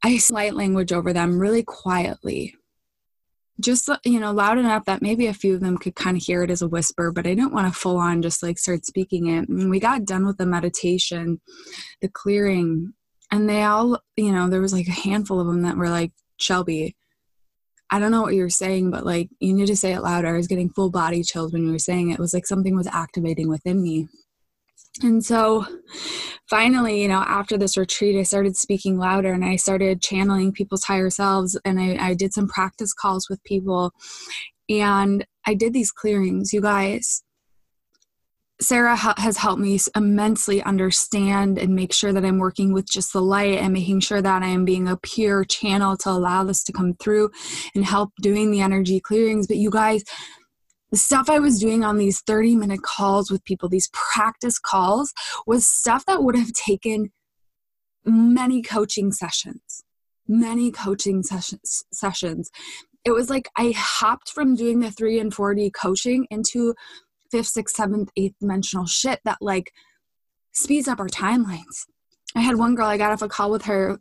I 0.02 0.20
light 0.30 0.54
language 0.54 0.92
over 0.92 1.12
them 1.12 1.38
really 1.38 1.62
quietly. 1.62 2.54
Just, 3.58 3.88
uh, 3.88 3.98
you 4.04 4.20
know, 4.20 4.32
loud 4.32 4.58
enough 4.58 4.84
that 4.84 5.00
maybe 5.00 5.26
a 5.26 5.34
few 5.34 5.54
of 5.54 5.60
them 5.60 5.78
could 5.78 5.94
kind 5.94 6.16
of 6.16 6.22
hear 6.22 6.42
it 6.42 6.50
as 6.50 6.62
a 6.62 6.68
whisper, 6.68 7.10
but 7.10 7.26
I 7.26 7.34
didn't 7.34 7.54
want 7.54 7.72
to 7.72 7.78
full 7.78 7.96
on 7.96 8.22
just 8.22 8.42
like 8.42 8.58
start 8.58 8.84
speaking 8.84 9.28
it. 9.28 9.48
And 9.48 9.70
we 9.70 9.80
got 9.80 10.04
done 10.04 10.26
with 10.26 10.36
the 10.36 10.46
meditation, 10.46 11.40
the 12.02 12.08
clearing, 12.08 12.92
and 13.32 13.48
they 13.48 13.62
all, 13.62 13.98
you 14.16 14.30
know, 14.30 14.48
there 14.48 14.60
was 14.60 14.74
like 14.74 14.86
a 14.88 14.92
handful 14.92 15.40
of 15.40 15.46
them 15.46 15.62
that 15.62 15.76
were 15.76 15.88
like, 15.88 16.12
Shelby, 16.38 16.96
I 17.90 17.98
don't 17.98 18.10
know 18.10 18.22
what 18.22 18.34
you 18.34 18.42
were 18.42 18.50
saying, 18.50 18.90
but 18.90 19.06
like 19.06 19.30
you 19.40 19.54
need 19.54 19.66
to 19.66 19.76
say 19.76 19.92
it 19.92 20.02
louder. 20.02 20.28
I 20.28 20.36
was 20.36 20.48
getting 20.48 20.70
full 20.70 20.90
body 20.90 21.22
chills 21.22 21.52
when 21.52 21.64
you 21.64 21.72
were 21.72 21.78
saying 21.78 22.10
it. 22.10 22.14
It 22.14 22.20
was 22.20 22.34
like 22.34 22.46
something 22.46 22.76
was 22.76 22.88
activating 22.88 23.48
within 23.48 23.82
me. 23.82 24.08
And 25.02 25.24
so 25.24 25.66
finally, 26.48 27.02
you 27.02 27.08
know, 27.08 27.24
after 27.26 27.58
this 27.58 27.76
retreat, 27.76 28.18
I 28.18 28.22
started 28.22 28.56
speaking 28.56 28.98
louder 28.98 29.32
and 29.32 29.44
I 29.44 29.56
started 29.56 30.02
channeling 30.02 30.52
people's 30.52 30.84
higher 30.84 31.10
selves. 31.10 31.58
And 31.64 31.80
I, 31.80 31.96
I 32.00 32.14
did 32.14 32.32
some 32.32 32.48
practice 32.48 32.92
calls 32.92 33.28
with 33.28 33.42
people. 33.44 33.92
And 34.68 35.26
I 35.46 35.54
did 35.54 35.72
these 35.72 35.92
clearings. 35.92 36.52
You 36.52 36.60
guys, 36.60 37.22
Sarah 38.60 38.96
ha- 38.96 39.14
has 39.18 39.36
helped 39.36 39.60
me 39.60 39.78
immensely 39.94 40.62
understand 40.62 41.58
and 41.58 41.74
make 41.74 41.92
sure 41.92 42.12
that 42.12 42.24
I'm 42.24 42.38
working 42.38 42.72
with 42.72 42.90
just 42.90 43.12
the 43.12 43.20
light 43.20 43.58
and 43.58 43.72
making 43.72 44.00
sure 44.00 44.22
that 44.22 44.42
I 44.42 44.48
am 44.48 44.64
being 44.64 44.88
a 44.88 44.96
pure 44.96 45.44
channel 45.44 45.96
to 45.98 46.10
allow 46.10 46.42
this 46.42 46.64
to 46.64 46.72
come 46.72 46.94
through 46.94 47.30
and 47.74 47.84
help 47.84 48.12
doing 48.22 48.50
the 48.50 48.60
energy 48.60 48.98
clearings. 48.98 49.46
But 49.46 49.58
you 49.58 49.70
guys, 49.70 50.04
the 50.90 50.96
stuff 50.96 51.28
I 51.28 51.38
was 51.38 51.58
doing 51.58 51.84
on 51.84 51.98
these 51.98 52.20
30 52.20 52.56
minute 52.56 52.82
calls 52.82 53.30
with 53.30 53.44
people, 53.44 53.68
these 53.68 53.90
practice 53.92 54.58
calls, 54.58 55.12
was 55.46 55.68
stuff 55.68 56.04
that 56.06 56.22
would 56.22 56.36
have 56.36 56.52
taken 56.52 57.10
many 58.04 58.62
coaching 58.62 59.12
sessions. 59.12 59.84
Many 60.28 60.70
coaching 60.70 61.22
sessions. 61.22 61.84
sessions. 61.92 62.50
It 63.04 63.12
was 63.12 63.30
like 63.30 63.48
I 63.56 63.72
hopped 63.76 64.30
from 64.30 64.56
doing 64.56 64.80
the 64.80 64.90
3 64.90 65.20
and 65.20 65.34
4D 65.34 65.72
coaching 65.72 66.26
into 66.30 66.74
fifth, 67.30 67.48
sixth, 67.48 67.76
seventh, 67.76 68.10
eighth 68.16 68.34
dimensional 68.40 68.86
shit 68.86 69.20
that 69.24 69.38
like 69.40 69.72
speeds 70.52 70.88
up 70.88 71.00
our 71.00 71.08
timelines. 71.08 71.86
I 72.34 72.40
had 72.40 72.56
one 72.56 72.74
girl, 72.74 72.86
I 72.86 72.96
got 72.96 73.12
off 73.12 73.22
a 73.22 73.28
call 73.28 73.50
with 73.50 73.64
her 73.66 73.98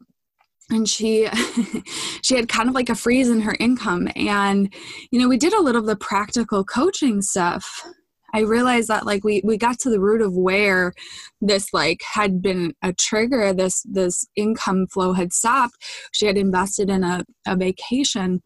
and 0.70 0.88
she 0.88 1.28
she 2.22 2.36
had 2.36 2.50
kind 2.50 2.70
of 2.70 2.76
like 2.76 2.90
a 2.90 2.96
freeze 2.96 3.30
in 3.30 3.42
her 3.42 3.56
income. 3.60 4.08
And 4.16 4.74
you 5.12 5.20
know 5.20 5.28
we 5.28 5.38
did 5.38 5.54
a 5.54 5.62
little 5.62 5.82
of 5.82 5.88
the 5.88 5.96
practical 5.96 6.64
coaching 6.64 7.22
stuff. 7.22 7.86
I 8.34 8.42
realized 8.42 8.90
that 8.90 9.06
like 9.06 9.24
we 9.24 9.42
we 9.46 9.58
got 9.58 9.80
to 9.80 9.90
the 9.90 10.00
root 10.00 10.22
of 10.22 10.36
where 10.36 10.94
this 11.40 11.74
like 11.74 12.02
had 12.14 12.42
been 12.42 12.74
a 12.84 12.92
trigger 12.92 13.54
this 13.54 13.82
this 13.84 14.28
income 14.36 14.88
flow 14.88 15.14
had 15.14 15.32
stopped. 15.32 15.76
She 16.12 16.26
had 16.26 16.38
invested 16.38 16.90
in 16.90 17.04
a, 17.04 17.24
a 17.48 17.56
vacation 17.56 18.42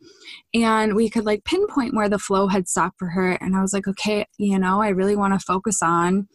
and 0.54 0.96
we 0.96 1.10
could 1.10 1.26
like 1.26 1.44
pinpoint 1.44 1.96
where 1.96 2.10
the 2.10 2.20
flow 2.20 2.48
had 2.48 2.68
stopped 2.68 3.00
for 3.00 3.10
her. 3.10 3.32
And 3.32 3.56
i 3.56 3.62
was 3.62 3.74
like 3.74 3.88
okay 3.88 4.26
you 4.38 4.60
know 4.60 4.82
i 4.82 4.90
really 4.90 5.16
want 5.16 5.34
to 5.34 5.46
focus 5.46 5.82
on 5.82 6.28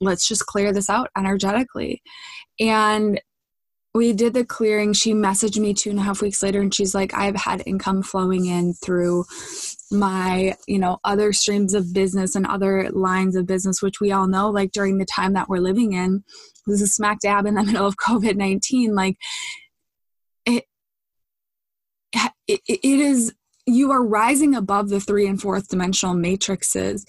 let's 0.00 0.28
just 0.28 0.46
clear 0.46 0.72
this 0.72 0.90
out 0.90 1.10
energetically. 1.16 2.02
And 2.60 3.20
we 3.94 4.12
did 4.12 4.34
the 4.34 4.44
clearing. 4.44 4.92
She 4.92 5.14
messaged 5.14 5.58
me 5.58 5.72
two 5.72 5.90
and 5.90 5.98
a 6.00 6.02
half 6.02 6.20
weeks 6.20 6.42
later 6.42 6.60
and 6.60 6.74
she's 6.74 6.94
like, 6.94 7.14
I've 7.14 7.36
had 7.36 7.62
income 7.64 8.02
flowing 8.02 8.46
in 8.46 8.74
through 8.74 9.24
my, 9.92 10.56
you 10.66 10.80
know, 10.80 10.98
other 11.04 11.32
streams 11.32 11.74
of 11.74 11.94
business 11.94 12.34
and 12.34 12.44
other 12.46 12.90
lines 12.90 13.36
of 13.36 13.46
business, 13.46 13.80
which 13.80 14.00
we 14.00 14.10
all 14.10 14.26
know, 14.26 14.50
like 14.50 14.72
during 14.72 14.98
the 14.98 15.04
time 15.04 15.34
that 15.34 15.48
we're 15.48 15.58
living 15.58 15.92
in, 15.92 16.24
this 16.66 16.80
is 16.80 16.94
smack 16.94 17.20
dab 17.20 17.46
in 17.46 17.54
the 17.54 17.62
middle 17.64 17.86
of 17.86 17.96
COVID 17.96 18.34
19. 18.34 18.96
Like, 18.96 19.16
it, 20.44 20.64
it, 22.48 22.60
it 22.66 22.84
is, 22.84 23.32
you 23.64 23.92
are 23.92 24.04
rising 24.04 24.56
above 24.56 24.88
the 24.88 25.00
three 25.00 25.26
and 25.26 25.40
fourth 25.40 25.68
dimensional 25.68 26.14
matrices 26.14 27.06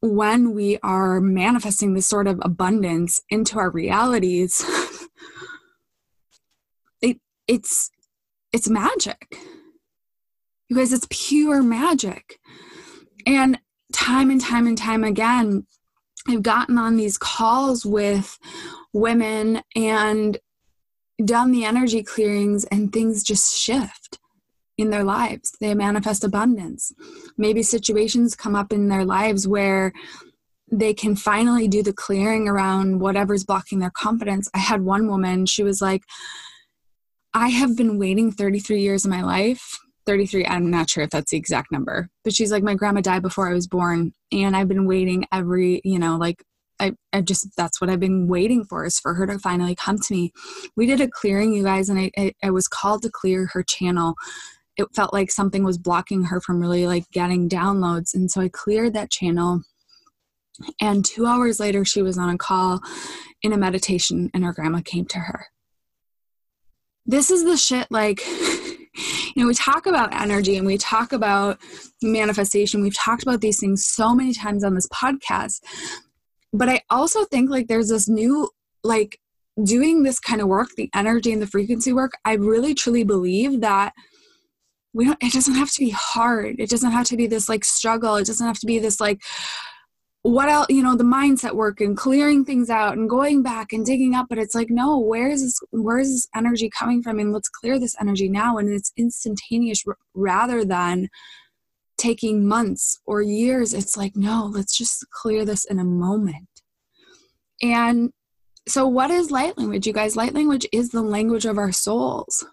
when 0.00 0.54
we 0.54 0.78
are 0.82 1.20
manifesting 1.20 1.94
this 1.94 2.06
sort 2.06 2.26
of 2.26 2.38
abundance 2.42 3.20
into 3.30 3.58
our 3.58 3.70
realities 3.70 4.64
it's 7.48 7.90
it's 8.52 8.68
magic. 8.68 9.36
You 10.68 10.76
guys 10.76 10.92
it's 10.92 11.06
pure 11.10 11.62
magic. 11.62 12.38
And 13.26 13.58
time 13.92 14.30
and 14.30 14.40
time 14.40 14.66
and 14.66 14.76
time 14.76 15.04
again 15.04 15.64
i've 16.28 16.42
gotten 16.42 16.76
on 16.76 16.96
these 16.96 17.16
calls 17.16 17.86
with 17.86 18.36
women 18.92 19.62
and 19.76 20.38
done 21.24 21.52
the 21.52 21.64
energy 21.64 22.02
clearings 22.02 22.64
and 22.64 22.92
things 22.92 23.22
just 23.22 23.56
shift 23.56 24.18
in 24.78 24.90
their 24.90 25.04
lives. 25.04 25.56
They 25.60 25.74
manifest 25.74 26.24
abundance. 26.24 26.92
Maybe 27.38 27.62
situations 27.62 28.36
come 28.36 28.54
up 28.54 28.72
in 28.72 28.88
their 28.88 29.04
lives 29.04 29.48
where 29.48 29.92
they 30.70 30.92
can 30.92 31.16
finally 31.16 31.68
do 31.68 31.82
the 31.82 31.92
clearing 31.92 32.48
around 32.48 33.00
whatever's 33.00 33.44
blocking 33.44 33.78
their 33.78 33.90
confidence. 33.90 34.50
I 34.52 34.58
had 34.58 34.82
one 34.82 35.08
woman 35.08 35.46
she 35.46 35.62
was 35.62 35.80
like 35.80 36.02
I 37.36 37.48
have 37.48 37.76
been 37.76 37.98
waiting 37.98 38.32
33 38.32 38.80
years 38.80 39.04
of 39.04 39.10
my 39.10 39.22
life. 39.22 39.78
33, 40.06 40.46
I'm 40.46 40.70
not 40.70 40.88
sure 40.88 41.04
if 41.04 41.10
that's 41.10 41.32
the 41.32 41.36
exact 41.36 41.70
number, 41.70 42.08
but 42.24 42.34
she's 42.34 42.50
like, 42.50 42.62
my 42.62 42.74
grandma 42.74 43.02
died 43.02 43.20
before 43.20 43.50
I 43.50 43.52
was 43.52 43.66
born. 43.66 44.14
And 44.32 44.56
I've 44.56 44.68
been 44.68 44.86
waiting 44.86 45.26
every, 45.30 45.82
you 45.84 45.98
know, 45.98 46.16
like, 46.16 46.42
I, 46.80 46.94
I 47.12 47.20
just, 47.20 47.48
that's 47.54 47.78
what 47.78 47.90
I've 47.90 48.00
been 48.00 48.26
waiting 48.26 48.64
for 48.64 48.86
is 48.86 48.98
for 48.98 49.12
her 49.12 49.26
to 49.26 49.38
finally 49.38 49.74
come 49.74 49.98
to 49.98 50.14
me. 50.14 50.32
We 50.76 50.86
did 50.86 51.02
a 51.02 51.08
clearing, 51.08 51.52
you 51.52 51.62
guys, 51.62 51.90
and 51.90 51.98
I, 51.98 52.10
I, 52.16 52.32
I 52.42 52.50
was 52.52 52.68
called 52.68 53.02
to 53.02 53.10
clear 53.10 53.50
her 53.52 53.62
channel. 53.62 54.14
It 54.78 54.86
felt 54.94 55.12
like 55.12 55.30
something 55.30 55.62
was 55.62 55.76
blocking 55.76 56.24
her 56.24 56.40
from 56.40 56.58
really 56.58 56.86
like 56.86 57.04
getting 57.10 57.50
downloads. 57.50 58.14
And 58.14 58.30
so 58.30 58.40
I 58.40 58.48
cleared 58.48 58.94
that 58.94 59.10
channel. 59.10 59.60
And 60.80 61.04
two 61.04 61.26
hours 61.26 61.60
later, 61.60 61.84
she 61.84 62.00
was 62.00 62.16
on 62.16 62.30
a 62.30 62.38
call 62.38 62.80
in 63.42 63.52
a 63.52 63.58
meditation, 63.58 64.30
and 64.32 64.42
her 64.42 64.54
grandma 64.54 64.80
came 64.82 65.04
to 65.04 65.18
her 65.18 65.48
this 67.06 67.30
is 67.30 67.44
the 67.44 67.56
shit 67.56 67.86
like 67.90 68.26
you 68.26 69.34
know 69.36 69.46
we 69.46 69.54
talk 69.54 69.86
about 69.86 70.14
energy 70.14 70.56
and 70.56 70.66
we 70.66 70.78
talk 70.78 71.12
about 71.12 71.58
manifestation. 72.02 72.82
We've 72.82 72.96
talked 72.96 73.22
about 73.22 73.40
these 73.40 73.60
things 73.60 73.84
so 73.84 74.14
many 74.14 74.32
times 74.32 74.64
on 74.64 74.74
this 74.74 74.88
podcast. 74.88 75.60
But 76.52 76.68
i 76.68 76.80
also 76.90 77.24
think 77.24 77.50
like 77.50 77.68
there's 77.68 77.88
this 77.88 78.08
new 78.08 78.48
like 78.82 79.18
doing 79.62 80.02
this 80.02 80.18
kind 80.18 80.40
of 80.40 80.48
work 80.48 80.68
the 80.76 80.90
energy 80.94 81.32
and 81.32 81.40
the 81.40 81.46
frequency 81.46 81.92
work 81.92 82.12
i 82.26 82.34
really 82.34 82.74
truly 82.74 83.04
believe 83.04 83.62
that 83.62 83.94
we 84.96 85.04
don't 85.04 85.22
it 85.22 85.32
doesn't 85.32 85.54
have 85.54 85.70
to 85.72 85.80
be 85.80 85.90
hard. 85.90 86.56
It 86.58 86.70
doesn't 86.70 86.90
have 86.90 87.06
to 87.08 87.16
be 87.16 87.26
this 87.26 87.50
like 87.50 87.64
struggle. 87.66 88.16
It 88.16 88.26
doesn't 88.26 88.46
have 88.46 88.58
to 88.60 88.66
be 88.66 88.78
this 88.78 88.98
like 88.98 89.20
what 90.26 90.48
else 90.48 90.66
you 90.68 90.82
know 90.82 90.96
the 90.96 91.04
mindset 91.04 91.52
work 91.52 91.80
and 91.80 91.96
clearing 91.96 92.44
things 92.44 92.68
out 92.68 92.96
and 92.96 93.08
going 93.08 93.42
back 93.42 93.72
and 93.72 93.86
digging 93.86 94.14
up 94.14 94.26
but 94.28 94.38
it's 94.38 94.54
like 94.54 94.70
no 94.70 94.98
where 94.98 95.28
is 95.28 95.42
this 95.42 95.60
where 95.70 95.98
is 95.98 96.12
this 96.12 96.28
energy 96.34 96.68
coming 96.68 97.02
from? 97.02 97.18
And 97.18 97.32
let's 97.32 97.48
clear 97.48 97.78
this 97.78 97.96
energy 98.00 98.28
now. 98.28 98.58
And 98.58 98.68
it's 98.68 98.92
instantaneous 98.96 99.84
rather 100.14 100.64
than 100.64 101.08
taking 101.96 102.46
months 102.46 103.00
or 103.06 103.22
years. 103.22 103.72
It's 103.72 103.96
like 103.96 104.16
no 104.16 104.50
let's 104.52 104.76
just 104.76 105.08
clear 105.10 105.44
this 105.44 105.64
in 105.64 105.78
a 105.78 105.84
moment. 105.84 106.48
And 107.62 108.12
so 108.68 108.86
what 108.86 109.10
is 109.10 109.30
light 109.30 109.56
language 109.56 109.86
you 109.86 109.92
guys? 109.92 110.16
Light 110.16 110.34
language 110.34 110.66
is 110.72 110.90
the 110.90 111.02
language 111.02 111.46
of 111.46 111.56
our 111.56 111.72
souls. 111.72 112.44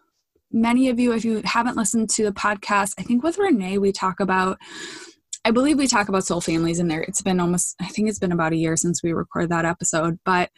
Many 0.51 0.89
of 0.89 0.99
you 0.99 1.13
if 1.13 1.25
you 1.25 1.41
haven't 1.43 1.77
listened 1.77 2.11
to 2.11 2.23
the 2.23 2.31
podcast 2.31 2.93
i 2.99 3.01
think 3.01 3.23
with 3.23 3.39
renee 3.39 3.79
we 3.79 3.91
talk 3.91 4.19
about 4.19 4.59
I 5.45 5.51
believe 5.51 5.77
we 5.77 5.87
talk 5.87 6.07
about 6.07 6.25
soul 6.25 6.39
families 6.39 6.79
in 6.79 6.87
there. 6.87 7.01
It's 7.01 7.21
been 7.21 7.39
almost, 7.39 7.75
I 7.81 7.87
think 7.87 8.07
it's 8.07 8.19
been 8.19 8.31
about 8.31 8.53
a 8.53 8.57
year 8.57 8.77
since 8.77 9.03
we 9.03 9.11
recorded 9.11 9.51
that 9.51 9.65
episode, 9.65 10.17
but 10.23 10.49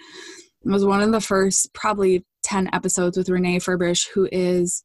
it 0.63 0.69
was 0.69 0.85
one 0.85 1.01
of 1.01 1.11
the 1.11 1.21
first 1.21 1.73
probably 1.73 2.23
10 2.43 2.69
episodes 2.71 3.17
with 3.17 3.29
Renee 3.29 3.59
Furbish, 3.59 4.07
who 4.13 4.29
is 4.31 4.83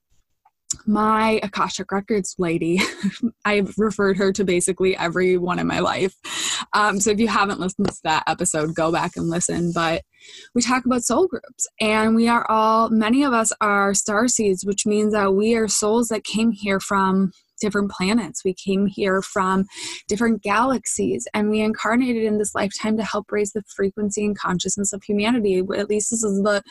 my 0.86 1.40
Akashic 1.42 1.92
Records 1.92 2.34
lady. 2.38 2.80
I've 3.44 3.74
referred 3.76 4.16
her 4.16 4.32
to 4.32 4.44
basically 4.44 4.96
everyone 4.96 5.58
in 5.58 5.66
my 5.66 5.80
life. 5.80 6.14
Um, 6.72 7.00
so 7.00 7.10
if 7.10 7.18
you 7.18 7.28
haven't 7.28 7.60
listened 7.60 7.88
to 7.88 8.00
that 8.04 8.22
episode, 8.26 8.74
go 8.74 8.92
back 8.92 9.16
and 9.16 9.28
listen. 9.28 9.72
But 9.74 10.02
we 10.54 10.62
talk 10.62 10.86
about 10.86 11.02
soul 11.02 11.26
groups, 11.26 11.66
and 11.80 12.14
we 12.14 12.28
are 12.28 12.48
all, 12.50 12.88
many 12.88 13.22
of 13.22 13.32
us 13.32 13.52
are 13.60 13.92
star 13.92 14.28
seeds, 14.28 14.64
which 14.64 14.86
means 14.86 15.12
that 15.12 15.34
we 15.34 15.56
are 15.56 15.68
souls 15.68 16.08
that 16.08 16.24
came 16.24 16.52
here 16.52 16.80
from 16.80 17.32
different 17.60 17.90
planets. 17.90 18.44
We 18.44 18.54
came 18.54 18.86
here 18.86 19.22
from 19.22 19.66
different 20.08 20.42
galaxies 20.42 21.28
and 21.34 21.50
we 21.50 21.60
incarnated 21.60 22.24
in 22.24 22.38
this 22.38 22.54
lifetime 22.54 22.96
to 22.96 23.04
help 23.04 23.30
raise 23.30 23.52
the 23.52 23.62
frequency 23.74 24.24
and 24.24 24.38
consciousness 24.38 24.92
of 24.92 25.02
humanity. 25.02 25.58
At 25.76 25.88
least 25.88 26.10
this 26.10 26.24
is 26.24 26.42
the 26.42 26.62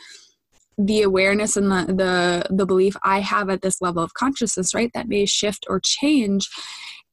the 0.78 1.02
awareness 1.02 1.58
and 1.58 1.70
the, 1.70 1.92
the 1.92 2.54
the 2.54 2.66
belief 2.66 2.96
I 3.02 3.20
have 3.20 3.50
at 3.50 3.62
this 3.62 3.80
level 3.80 4.02
of 4.02 4.14
consciousness, 4.14 4.74
right? 4.74 4.90
That 4.94 5.08
may 5.08 5.26
shift 5.26 5.66
or 5.68 5.80
change 5.80 6.48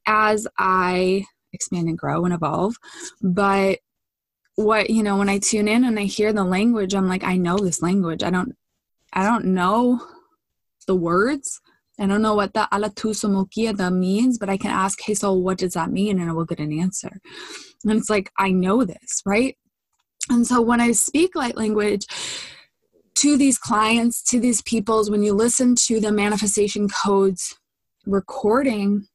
as 0.06 0.46
I 0.58 1.24
expand 1.52 1.88
and 1.88 1.98
grow 1.98 2.24
and 2.24 2.34
evolve. 2.34 2.76
But 3.22 3.80
what 4.58 4.90
you 4.90 5.04
know 5.04 5.16
when 5.16 5.28
i 5.28 5.38
tune 5.38 5.68
in 5.68 5.84
and 5.84 6.00
i 6.00 6.02
hear 6.02 6.32
the 6.32 6.42
language 6.42 6.92
i'm 6.92 7.08
like 7.08 7.22
i 7.22 7.36
know 7.36 7.56
this 7.58 7.80
language 7.80 8.24
i 8.24 8.30
don't 8.30 8.56
i 9.12 9.22
don't 9.22 9.44
know 9.44 10.04
the 10.88 10.96
words 10.96 11.60
I 12.00 12.06
don't 12.06 12.22
know 12.22 12.34
what 12.34 12.54
the 12.54 12.68
alatusomokiada 12.72 13.92
means, 13.92 14.38
but 14.38 14.48
I 14.48 14.56
can 14.56 14.70
ask, 14.70 15.00
hey, 15.00 15.14
so 15.14 15.32
what 15.32 15.58
does 15.58 15.74
that 15.74 15.90
mean? 15.90 16.20
And 16.20 16.30
I 16.30 16.32
will 16.32 16.44
get 16.44 16.60
an 16.60 16.78
answer. 16.78 17.20
And 17.84 17.92
it's 17.98 18.08
like, 18.08 18.30
I 18.38 18.50
know 18.50 18.84
this, 18.84 19.22
right? 19.26 19.56
And 20.30 20.46
so 20.46 20.60
when 20.60 20.80
I 20.80 20.92
speak 20.92 21.34
light 21.34 21.56
language, 21.56 22.06
to 23.16 23.36
these 23.36 23.58
clients, 23.58 24.22
to 24.22 24.38
these 24.38 24.62
peoples, 24.62 25.10
when 25.10 25.24
you 25.24 25.32
listen 25.32 25.74
to 25.74 25.98
the 25.98 26.12
manifestation 26.12 26.88
codes 26.88 27.56
recording, 28.06 29.08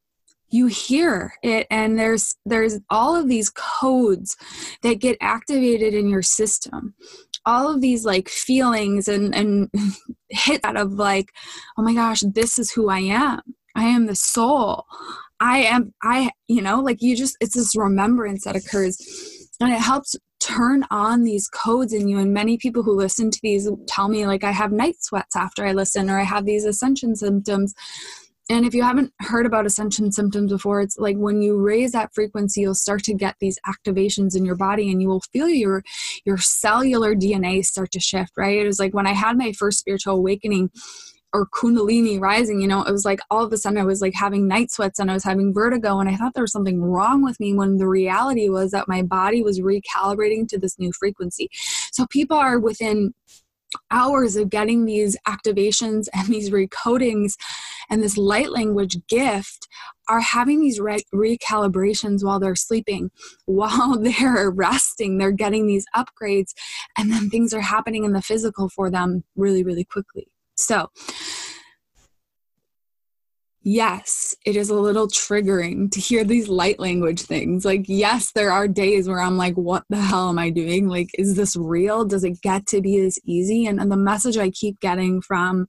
you 0.54 0.68
hear 0.68 1.34
it 1.42 1.66
and 1.72 1.98
there's 1.98 2.36
there's 2.46 2.80
all 2.90 3.16
of 3.16 3.28
these 3.28 3.50
codes 3.50 4.38
that 4.84 5.00
get 5.00 5.18
activated 5.20 5.94
in 5.94 6.08
your 6.08 6.22
system. 6.22 6.94
All 7.46 7.74
of 7.74 7.82
these 7.82 8.06
like 8.06 8.30
feelings 8.30 9.08
and 9.08 9.34
and 9.34 9.70
hit 10.30 10.62
out 10.64 10.78
of 10.78 10.94
like 10.94 11.34
oh 11.78 11.84
my 11.84 11.94
gosh 11.94 12.22
this 12.34 12.60
is 12.60 12.72
who 12.72 12.90
i 12.90 13.00
am. 13.00 13.42
I 13.76 13.86
am 13.86 14.06
the 14.06 14.16
soul. 14.16 14.86
I 15.40 15.60
am 15.64 15.94
i 16.04 16.30
you 16.48 16.62
know 16.62 16.82
like 16.82 17.02
you 17.02 17.18
just 17.18 17.36
it's 17.42 17.56
this 17.56 17.76
remembrance 17.76 18.46
that 18.46 18.56
occurs. 18.56 18.98
And 19.60 19.72
it 19.72 19.80
helps 19.80 20.16
turn 20.40 20.84
on 20.92 21.24
these 21.24 21.48
codes 21.48 21.94
in 21.94 22.08
you. 22.08 22.20
And 22.20 22.34
many 22.34 22.58
people 22.58 22.84
who 22.84 22.96
listen 22.96 23.32
to 23.32 23.40
these 23.42 23.70
tell 23.88 24.08
me 24.08 24.28
like 24.28 24.44
i 24.44 24.52
have 24.52 24.72
night 24.72 24.98
sweats 25.00 25.36
after 25.36 25.66
i 25.66 25.72
listen 25.72 26.10
or 26.10 26.20
i 26.20 26.24
have 26.24 26.46
these 26.46 26.66
ascension 26.66 27.16
symptoms 27.16 27.74
and 28.50 28.66
if 28.66 28.74
you 28.74 28.84
haven't 28.84 29.14
heard 29.20 29.46
about 29.46 29.66
ascension 29.66 30.12
symptoms 30.12 30.52
before 30.52 30.82
it's 30.82 30.98
like 30.98 31.16
when 31.18 31.42
you 31.42 31.58
raise 31.58 31.92
that 31.92 32.14
frequency 32.14 32.62
you'll 32.62 32.76
start 32.76 33.04
to 33.04 33.14
get 33.14 33.36
these 33.40 33.58
activations 33.68 34.36
in 34.36 34.46
your 34.46 34.56
body 34.56 34.92
and 34.92 35.02
you 35.02 35.08
will 35.08 35.22
feel 35.32 35.48
your 35.48 35.84
your 36.26 36.38
cellular 36.38 37.16
dna 37.16 37.64
start 37.64 37.92
to 37.92 38.00
shift 38.00 38.32
right? 38.38 38.60
It 38.60 38.66
was 38.66 38.80
like 38.80 38.94
when 38.94 39.08
i 39.08 39.14
had 39.14 39.38
my 39.38 39.52
first 39.54 39.80
spiritual 39.80 40.16
awakening 40.16 40.72
or 41.34 41.48
kundalini 41.48 42.20
rising 42.20 42.62
you 42.62 42.68
know 42.68 42.84
it 42.84 42.92
was 42.92 43.06
like 43.06 43.20
all 43.32 43.44
of 43.44 43.52
a 43.52 43.58
sudden 43.58 43.80
i 43.80 43.84
was 43.84 44.02
like 44.02 44.14
having 44.14 44.48
night 44.48 44.70
sweats 44.70 45.00
and 45.00 45.10
i 45.10 45.16
was 45.16 45.24
having 45.24 45.52
vertigo 45.52 46.00
and 46.00 46.08
i 46.08 46.16
thought 46.16 46.34
there 46.36 46.44
was 46.44 46.52
something 46.52 46.80
wrong 46.80 47.24
with 47.24 47.40
me 47.40 47.56
when 47.56 47.78
the 47.78 47.88
reality 47.88 48.50
was 48.50 48.70
that 48.70 48.88
my 48.88 49.02
body 49.02 49.42
was 49.42 49.60
recalibrating 49.60 50.48
to 50.48 50.60
this 50.60 50.78
new 50.80 50.92
frequency. 50.94 51.50
So 51.92 52.06
people 52.08 52.38
are 52.38 52.60
within 52.60 53.14
hours 53.92 54.36
of 54.36 54.50
getting 54.50 54.86
these 54.86 55.18
activations 55.28 56.08
and 56.14 56.28
these 56.28 56.50
recodings 56.50 57.34
and 57.90 58.02
this 58.02 58.18
light 58.18 58.52
language 58.52 58.98
gift 59.08 59.68
are 60.10 60.20
having 60.20 60.60
these 60.60 60.80
re- 60.80 61.06
recalibrations 61.14 62.24
while 62.24 62.40
they're 62.40 62.56
sleeping 62.56 63.10
while 63.46 63.98
they're 64.00 64.52
resting 64.52 65.18
they're 65.18 65.32
getting 65.32 65.66
these 65.68 65.86
upgrades 65.96 66.54
and 66.98 67.12
then 67.12 67.30
things 67.30 67.54
are 67.54 67.62
happening 67.62 68.04
in 68.04 68.14
the 68.14 68.22
physical 68.22 68.70
for 68.70 68.90
them 68.90 69.24
really 69.36 69.64
really 69.64 69.84
quickly. 69.84 70.28
So, 70.56 70.92
yes, 73.64 74.36
it 74.46 74.58
is 74.58 74.70
a 74.70 74.76
little 74.76 75.08
triggering 75.08 75.90
to 75.92 76.00
hear 76.00 76.24
these 76.24 76.50
light 76.50 76.80
language 76.80 77.22
things. 77.22 77.64
Like, 77.64 77.86
yes, 77.88 78.32
there 78.34 78.52
are 78.52 78.68
days 78.68 79.08
where 79.08 79.22
I'm 79.22 79.38
like, 79.38 79.56
what 79.56 79.86
the 79.90 80.02
hell 80.02 80.30
am 80.30 80.38
I 80.38 80.50
doing? 80.50 80.88
Like, 80.90 81.10
is 81.18 81.36
this 81.36 81.56
real? 81.56 82.04
Does 82.04 82.26
it 82.26 82.42
get 82.42 82.68
to 82.68 82.82
be 82.82 83.00
this 83.00 83.18
easy? 83.26 83.66
And, 83.66 83.80
and 83.80 83.92
the 83.92 83.98
message 83.98 84.38
I 84.38 84.50
keep 84.50 84.80
getting 84.82 85.22
from 85.22 85.68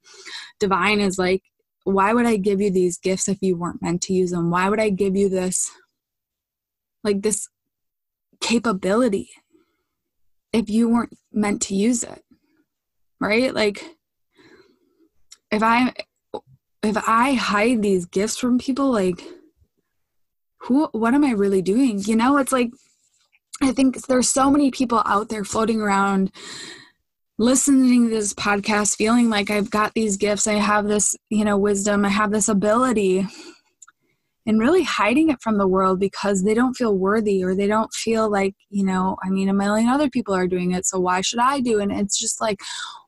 Divine 0.58 1.00
is 1.00 1.18
like, 1.18 1.42
why 1.84 2.12
would 2.12 2.26
I 2.26 2.36
give 2.36 2.60
you 2.60 2.70
these 2.70 2.98
gifts 2.98 3.28
if 3.28 3.38
you 3.40 3.56
weren't 3.56 3.82
meant 3.82 4.02
to 4.02 4.12
use 4.12 4.32
them? 4.32 4.50
Why 4.50 4.68
would 4.68 4.80
I 4.80 4.90
give 4.90 5.14
you 5.14 5.28
this, 5.28 5.70
like, 7.04 7.22
this 7.22 7.48
capability 8.40 9.30
if 10.52 10.68
you 10.68 10.88
weren't 10.88 11.16
meant 11.32 11.62
to 11.62 11.76
use 11.76 12.02
it? 12.02 12.22
Right? 13.20 13.54
Like, 13.54 13.84
if 15.52 15.62
I 15.62 15.92
if 16.84 16.96
I 17.08 17.34
hide 17.34 17.82
these 17.82 18.06
gifts 18.06 18.36
from 18.36 18.58
people, 18.58 18.90
like 18.90 19.22
who 20.58 20.86
what 20.92 21.14
am 21.14 21.24
I 21.24 21.32
really 21.32 21.62
doing? 21.62 22.00
You 22.00 22.16
know, 22.16 22.36
it's 22.38 22.52
like 22.52 22.70
I 23.62 23.72
think 23.72 24.06
there's 24.06 24.28
so 24.28 24.50
many 24.50 24.70
people 24.70 25.02
out 25.06 25.28
there 25.28 25.44
floating 25.44 25.80
around 25.80 26.32
listening 27.38 28.08
to 28.08 28.14
this 28.14 28.32
podcast 28.32 28.96
feeling 28.96 29.28
like 29.28 29.50
I've 29.50 29.70
got 29.70 29.92
these 29.94 30.16
gifts, 30.16 30.46
I 30.46 30.54
have 30.54 30.86
this, 30.86 31.16
you 31.30 31.44
know, 31.44 31.58
wisdom, 31.58 32.04
I 32.04 32.08
have 32.08 32.30
this 32.30 32.48
ability 32.48 33.26
and 34.46 34.60
really 34.60 34.82
hiding 34.82 35.30
it 35.30 35.40
from 35.40 35.58
the 35.58 35.66
world 35.66 35.98
because 35.98 36.44
they 36.44 36.54
don't 36.54 36.74
feel 36.74 36.96
worthy 36.96 37.42
or 37.42 37.54
they 37.54 37.66
don't 37.66 37.92
feel 37.92 38.30
like, 38.30 38.54
you 38.68 38.84
know, 38.84 39.16
I 39.22 39.30
mean, 39.30 39.48
a 39.48 39.54
million 39.54 39.88
other 39.88 40.10
people 40.10 40.34
are 40.34 40.46
doing 40.46 40.72
it, 40.72 40.86
so 40.86 41.00
why 41.00 41.22
should 41.22 41.40
I 41.40 41.60
do? 41.60 41.80
And 41.80 41.90
it's 41.90 42.18
just 42.18 42.40
like, 42.40 42.60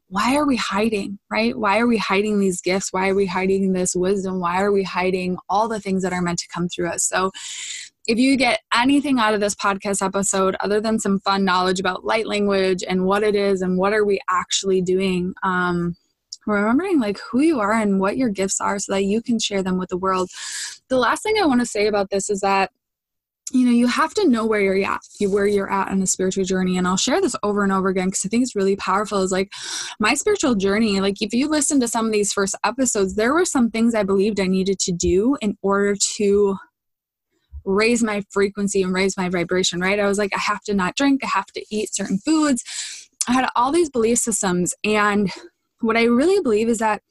why 0.09 0.37
are 0.37 0.47
we 0.47 0.57
hiding, 0.57 1.19
right? 1.31 1.57
Why 1.59 1.79
are 1.79 1.87
we 1.87 1.97
hiding 1.97 2.38
these 2.38 2.61
gifts? 2.61 2.92
Why 2.92 3.09
are 3.09 3.14
we 3.14 3.27
hiding 3.27 3.73
this 3.73 3.95
wisdom? 3.97 4.40
Why 4.40 4.62
are 4.62 4.71
we 4.71 4.85
hiding 4.85 5.37
all 5.49 5.69
the 5.69 5.81
things 5.81 6.03
that 6.03 6.12
are 6.12 6.23
meant 6.23 6.38
to 6.40 6.49
come 6.49 6.69
through 6.69 6.88
us? 6.88 7.05
So, 7.05 7.33
if 8.07 8.19
you 8.19 8.37
get 8.37 8.61
anything 8.73 9.19
out 9.19 9.35
of 9.35 9.40
this 9.40 9.57
podcast 9.57 10.01
episode 10.01 10.55
other 10.61 10.81
than 10.81 11.01
some 11.01 11.19
fun 11.21 11.45
knowledge 11.45 11.81
about 11.81 12.05
light 12.05 12.29
language 12.29 12.85
and 12.88 13.05
what 13.05 13.25
it 13.25 13.35
is 13.35 13.62
and 13.62 13.79
what 13.79 13.92
are 13.92 14.05
we 14.05 14.21
actually 14.31 14.81
doing, 14.81 15.35
um, 15.42 15.97
remembering 16.47 17.01
like 17.01 17.19
who 17.19 17.40
you 17.40 17.59
are 17.59 17.73
and 17.73 17.99
what 17.99 18.16
your 18.16 18.29
gifts 18.29 18.61
are 18.61 18.79
so 18.79 18.92
that 18.92 19.05
you 19.05 19.21
can 19.21 19.40
share 19.40 19.61
them 19.61 19.77
with 19.77 19.88
the 19.88 19.97
world. 19.97 20.31
The 20.88 20.99
last 20.99 21.25
thing 21.25 21.35
I 21.42 21.47
want 21.47 21.61
to 21.62 21.66
say 21.66 21.88
about 21.88 22.11
this 22.11 22.31
is 22.31 22.40
that 22.42 22.71
you 23.52 23.64
know 23.64 23.72
you 23.72 23.87
have 23.87 24.12
to 24.12 24.28
know 24.28 24.44
where 24.44 24.61
you're 24.61 24.85
at 24.85 25.00
where 25.20 25.46
you're 25.46 25.70
at 25.70 25.90
in 25.92 26.00
the 26.00 26.06
spiritual 26.06 26.44
journey 26.44 26.76
and 26.76 26.87
i'll 26.87 26.96
share 26.96 27.20
this 27.20 27.37
over 27.42 27.62
and 27.62 27.72
over 27.72 27.88
again 27.88 28.09
because 28.09 28.24
i 28.24 28.28
think 28.28 28.42
it's 28.42 28.56
really 28.56 28.76
powerful 28.76 29.22
is 29.22 29.30
like 29.30 29.52
my 30.00 30.14
spiritual 30.14 30.54
journey 30.54 31.00
like 31.00 31.22
if 31.22 31.32
you 31.32 31.48
listen 31.48 31.78
to 31.78 31.87
some 31.87 32.06
of 32.06 32.12
these 32.12 32.32
first 32.32 32.56
episodes 32.64 33.14
there 33.14 33.32
were 33.32 33.44
some 33.44 33.70
things 33.70 33.94
i 33.94 34.02
believed 34.02 34.40
i 34.40 34.46
needed 34.46 34.78
to 34.78 34.92
do 34.92 35.37
in 35.40 35.56
order 35.62 35.94
to 36.16 36.56
raise 37.64 38.02
my 38.02 38.22
frequency 38.30 38.82
and 38.82 38.92
raise 38.92 39.16
my 39.16 39.28
vibration 39.28 39.80
right? 39.80 39.98
I 39.98 40.06
was 40.06 40.18
like 40.18 40.35
i 40.35 40.38
have 40.38 40.62
to 40.62 40.74
not 40.74 40.96
drink 40.96 41.22
i 41.24 41.28
have 41.28 41.46
to 41.46 41.64
eat 41.70 41.94
certain 41.94 42.18
foods. 42.18 42.64
I 43.28 43.32
had 43.32 43.48
all 43.56 43.72
these 43.72 43.90
belief 43.90 44.18
systems 44.18 44.74
and 44.85 45.30
what 45.80 45.96
i 45.96 46.04
really 46.04 46.40
believe 46.42 46.68
is 46.68 46.78
that 46.78 47.02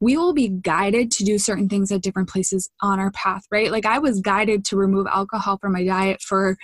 we 0.00 0.16
will 0.16 0.32
be 0.32 0.48
guided 0.48 1.10
to 1.12 1.24
do 1.24 1.38
certain 1.38 1.68
things 1.68 1.92
at 1.92 2.02
different 2.02 2.28
places 2.28 2.70
on 2.80 2.98
our 2.98 3.10
path, 3.10 3.44
right? 3.50 3.70
Like 3.70 3.86
I 3.86 3.98
was 3.98 4.20
guided 4.20 4.64
to 4.66 4.76
remove 4.76 5.06
alcohol 5.06 5.58
from 5.58 5.72
my 5.72 5.84
diet 5.84 6.22
for 6.22 6.56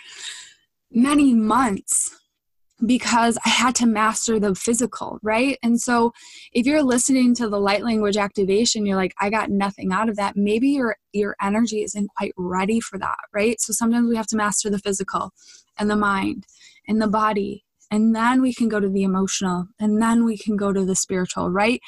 many 0.90 1.34
months 1.34 2.16
because 2.84 3.38
I 3.44 3.48
had 3.48 3.74
to 3.76 3.86
master 3.86 4.38
the 4.38 4.54
physical, 4.54 5.18
right? 5.22 5.58
And 5.62 5.80
so 5.80 6.12
if 6.52 6.66
you're 6.66 6.82
listening 6.82 7.34
to 7.36 7.48
the 7.48 7.58
light 7.58 7.82
language 7.82 8.16
activation, 8.16 8.84
you're 8.84 8.96
like, 8.96 9.14
I 9.20 9.30
got 9.30 9.50
nothing 9.50 9.92
out 9.92 10.08
of 10.08 10.16
that. 10.16 10.36
Maybe 10.36 10.68
your 10.70 10.96
your 11.12 11.36
energy 11.40 11.82
isn't 11.82 12.08
quite 12.18 12.32
ready 12.36 12.80
for 12.80 12.98
that, 12.98 13.16
right? 13.32 13.60
So 13.60 13.72
sometimes 13.72 14.08
we 14.08 14.16
have 14.16 14.26
to 14.28 14.36
master 14.36 14.68
the 14.68 14.78
physical 14.78 15.30
and 15.78 15.90
the 15.90 15.96
mind 15.96 16.46
and 16.86 17.00
the 17.00 17.08
body 17.08 17.65
and 17.90 18.14
then 18.14 18.42
we 18.42 18.52
can 18.52 18.68
go 18.68 18.80
to 18.80 18.88
the 18.88 19.02
emotional 19.02 19.66
and 19.78 20.00
then 20.02 20.24
we 20.24 20.36
can 20.36 20.56
go 20.56 20.72
to 20.72 20.84
the 20.84 20.96
spiritual 20.96 21.50
right? 21.50 21.80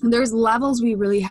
There's 0.00 0.32
levels 0.32 0.82
we 0.82 0.94
really 0.94 1.28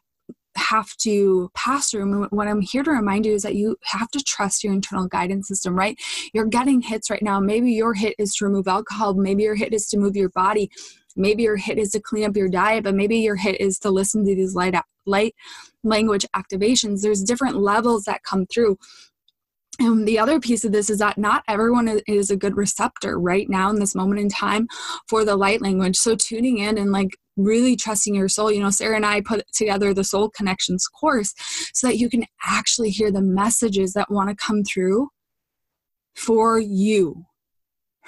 have 0.57 0.95
to 0.95 1.49
pass 1.53 1.91
through 1.91 2.01
and 2.01 2.31
what 2.31 2.47
i'm 2.47 2.61
here 2.61 2.81
to 2.81 2.89
remind 2.89 3.25
you 3.25 3.33
is 3.33 3.43
that 3.43 3.55
you 3.55 3.75
have 3.83 4.09
to 4.09 4.23
trust 4.23 4.63
your 4.63 4.71
internal 4.71 5.05
guidance 5.05 5.49
system 5.49 5.75
right? 5.75 5.99
You're 6.33 6.45
getting 6.45 6.81
hits 6.81 7.09
right 7.09 7.21
now. 7.21 7.41
Maybe 7.41 7.73
your 7.73 7.93
hit 7.93 8.15
is 8.17 8.33
to 8.35 8.45
remove 8.45 8.67
alcohol 8.67 9.15
maybe 9.15 9.43
your 9.43 9.55
hit 9.55 9.73
is 9.73 9.87
to 9.89 9.97
move 9.97 10.15
your 10.15 10.29
body 10.29 10.71
maybe 11.17 11.43
your 11.43 11.57
hit 11.57 11.77
is 11.77 11.91
to 11.91 11.99
clean 11.99 12.25
up 12.25 12.37
your 12.37 12.47
diet 12.47 12.85
but 12.85 12.95
maybe 12.95 13.17
your 13.17 13.35
hit 13.35 13.59
is 13.59 13.77
to 13.79 13.89
listen 13.89 14.25
to 14.25 14.33
these 14.33 14.55
light 14.55 14.75
light 15.05 15.35
language 15.83 16.25
activations. 16.35 17.01
There's 17.01 17.23
different 17.23 17.57
levels 17.57 18.03
that 18.05 18.23
come 18.23 18.45
through 18.47 18.77
and 19.79 20.07
the 20.07 20.19
other 20.19 20.39
piece 20.39 20.63
of 20.63 20.71
this 20.71 20.89
is 20.89 20.99
that 20.99 21.17
not 21.17 21.43
everyone 21.47 21.99
is 22.07 22.31
a 22.31 22.37
good 22.37 22.55
receptor 22.55 23.19
right 23.19 23.49
now 23.49 23.69
in 23.69 23.79
this 23.79 23.95
moment 23.95 24.21
in 24.21 24.29
time 24.29 24.67
for 25.07 25.25
the 25.25 25.35
light 25.35 25.61
language. 25.61 25.97
So 25.97 26.15
tuning 26.15 26.59
in 26.59 26.77
and 26.77 26.91
like 26.91 27.17
really 27.37 27.75
trusting 27.75 28.15
your 28.15 28.29
soul. 28.29 28.51
You 28.51 28.61
know, 28.61 28.69
Sarah 28.69 28.95
and 28.95 29.05
I 29.05 29.21
put 29.21 29.43
together 29.53 29.93
the 29.93 30.03
Soul 30.03 30.29
Connections 30.29 30.87
course 30.87 31.33
so 31.73 31.87
that 31.87 31.97
you 31.97 32.09
can 32.09 32.25
actually 32.45 32.89
hear 32.89 33.11
the 33.11 33.21
messages 33.21 33.93
that 33.93 34.11
want 34.11 34.29
to 34.29 34.35
come 34.35 34.63
through 34.63 35.09
for 36.15 36.59
you, 36.59 37.25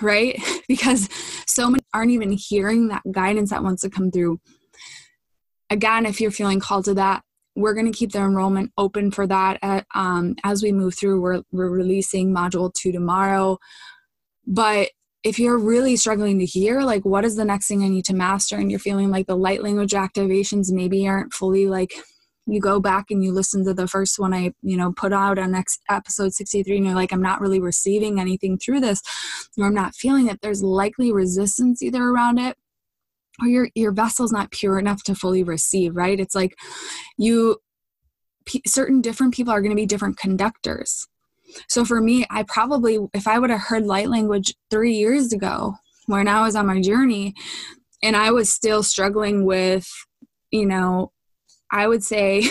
right? 0.01 0.41
Because 0.67 1.07
so 1.47 1.69
many 1.69 1.81
aren't 1.93 2.11
even 2.11 2.33
hearing 2.33 2.89
that 2.89 3.01
guidance 3.09 3.51
that 3.51 3.63
wants 3.63 3.83
to 3.83 3.89
come 3.89 4.11
through. 4.11 4.41
Again, 5.69 6.05
if 6.05 6.19
you're 6.19 6.29
feeling 6.29 6.59
called 6.59 6.83
to 6.85 6.93
that, 6.95 7.23
we're 7.57 7.73
going 7.73 7.91
to 7.91 7.97
keep 7.97 8.11
the 8.11 8.19
enrollment 8.19 8.71
open 8.77 9.09
for 9.09 9.25
that 9.25 9.57
at, 9.63 9.85
um, 9.95 10.35
as 10.43 10.61
we 10.61 10.71
move 10.71 10.95
through. 10.95 11.19
We're, 11.19 11.41
we're 11.51 11.69
releasing 11.69 12.31
module 12.33 12.71
two 12.71 12.91
tomorrow. 12.91 13.57
But 14.45 14.89
if 15.23 15.39
you're 15.39 15.57
really 15.57 15.95
struggling 15.95 16.37
to 16.37 16.45
hear, 16.45 16.81
like, 16.81 17.03
what 17.03 17.25
is 17.25 17.35
the 17.35 17.43
next 17.43 17.67
thing 17.67 17.83
I 17.83 17.87
need 17.87 18.05
to 18.05 18.15
master, 18.15 18.57
and 18.57 18.69
you're 18.69 18.79
feeling 18.79 19.09
like 19.09 19.25
the 19.25 19.35
light 19.35 19.63
language 19.63 19.93
activations 19.93 20.71
maybe 20.71 21.07
aren't 21.07 21.33
fully 21.33 21.65
like, 21.65 21.93
you 22.45 22.61
go 22.61 22.79
back 22.79 23.05
and 23.09 23.23
you 23.23 23.33
listen 23.33 23.65
to 23.65 23.73
the 23.73 23.87
first 23.87 24.19
one 24.19 24.33
I, 24.33 24.53
you 24.61 24.77
know, 24.77 24.93
put 24.93 25.11
out 25.11 25.39
on 25.39 25.51
next 25.51 25.81
episode 25.89 26.33
63, 26.33 26.77
and 26.77 26.85
you're 26.85 26.95
like, 26.95 27.11
I'm 27.11 27.23
not 27.23 27.41
really 27.41 27.59
receiving 27.59 28.19
anything 28.19 28.59
through 28.59 28.81
this, 28.81 29.01
or 29.57 29.65
I'm 29.65 29.73
not 29.73 29.95
feeling 29.95 30.27
it. 30.27 30.41
There's 30.41 30.61
likely 30.61 31.11
resistance 31.11 31.81
either 31.81 32.03
around 32.03 32.37
it 32.37 32.55
or 33.41 33.47
your 33.47 33.69
your 33.75 33.91
vessel's 33.91 34.31
not 34.31 34.51
pure 34.51 34.79
enough 34.79 35.03
to 35.03 35.15
fully 35.15 35.43
receive 35.43 35.95
right 35.95 36.19
it's 36.19 36.35
like 36.35 36.55
you 37.17 37.57
p- 38.45 38.61
certain 38.65 39.01
different 39.01 39.33
people 39.33 39.53
are 39.53 39.61
going 39.61 39.71
to 39.71 39.75
be 39.75 39.85
different 39.85 40.17
conductors 40.17 41.07
so 41.67 41.85
for 41.85 42.01
me 42.01 42.25
i 42.29 42.43
probably 42.43 42.99
if 43.13 43.27
i 43.27 43.39
would 43.39 43.49
have 43.49 43.61
heard 43.61 43.85
light 43.85 44.09
language 44.09 44.53
three 44.69 44.93
years 44.93 45.31
ago 45.31 45.75
when 46.07 46.27
i 46.27 46.41
was 46.41 46.55
on 46.55 46.65
my 46.65 46.81
journey 46.81 47.33
and 48.03 48.15
I 48.15 48.31
was 48.31 48.51
still 48.51 48.83
struggling 48.83 49.45
with, 49.45 49.87
you 50.51 50.65
know, 50.65 51.11
I 51.71 51.87
would 51.87 52.03
say 52.03 52.43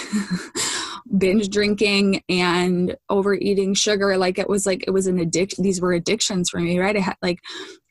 binge 1.19 1.49
drinking 1.49 2.23
and 2.29 2.97
overeating 3.09 3.75
sugar. 3.75 4.17
Like 4.17 4.39
it 4.39 4.49
was 4.49 4.67
like 4.67 4.85
it 4.87 4.91
was 4.91 5.07
an 5.07 5.19
addiction. 5.19 5.65
These 5.65 5.81
were 5.81 5.93
addictions 5.93 6.51
for 6.51 6.61
me, 6.61 6.79
right? 6.79 6.97
I 6.97 7.01
had 7.01 7.17
like 7.23 7.39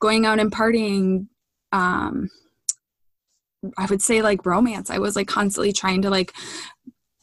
going 0.02 0.26
out 0.26 0.40
and 0.40 0.52
partying. 0.52 1.28
Um, 1.72 2.30
I 3.78 3.86
would 3.86 4.02
say 4.02 4.22
like 4.22 4.46
romance. 4.46 4.90
I 4.90 5.00
was 5.00 5.16
like 5.16 5.28
constantly 5.28 5.74
trying 5.74 6.02
to 6.04 6.10
like 6.10 6.34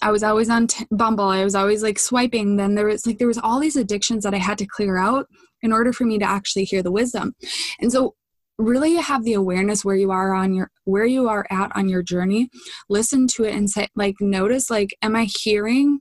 I 0.03 0.11
was 0.11 0.25
always 0.25 0.51
on 0.51 0.67
t- 0.67 0.87
Bumble. 0.91 1.29
I 1.29 1.45
was 1.45 1.55
always 1.55 1.83
like 1.83 1.99
swiping. 1.99 2.57
Then 2.57 2.75
there 2.75 2.87
was 2.87 3.07
like 3.07 3.19
there 3.19 3.29
was 3.29 3.39
all 3.39 3.61
these 3.61 3.77
addictions 3.77 4.25
that 4.25 4.35
I 4.35 4.39
had 4.39 4.59
to 4.59 4.67
clear 4.67 4.99
out 4.99 5.27
in 5.63 5.73
order 5.73 5.93
for 5.93 6.05
me 6.05 6.19
to 6.19 6.25
actually 6.25 6.65
hear 6.65 6.83
the 6.83 6.91
wisdom. 6.91 7.35
And 7.81 7.93
so 7.93 8.15
really 8.59 8.97
have 8.97 9.25
the 9.25 9.33
awareness 9.33 9.85
where 9.85 9.97
you 9.97 10.11
are 10.11 10.35
on 10.35 10.55
your 10.55 10.71
where 10.85 11.07
you 11.07 11.29
are 11.29 11.47
at 11.51 11.75
on 11.75 11.89
your 11.89 12.03
journey. 12.03 12.49
Listen 12.89 13.27
to 13.29 13.45
it 13.45 13.55
and 13.55 13.71
say 13.71 13.89
like 13.95 14.17
notice 14.21 14.71
like 14.71 14.91
am 15.03 15.17
I 15.17 15.29
hearing 15.43 16.01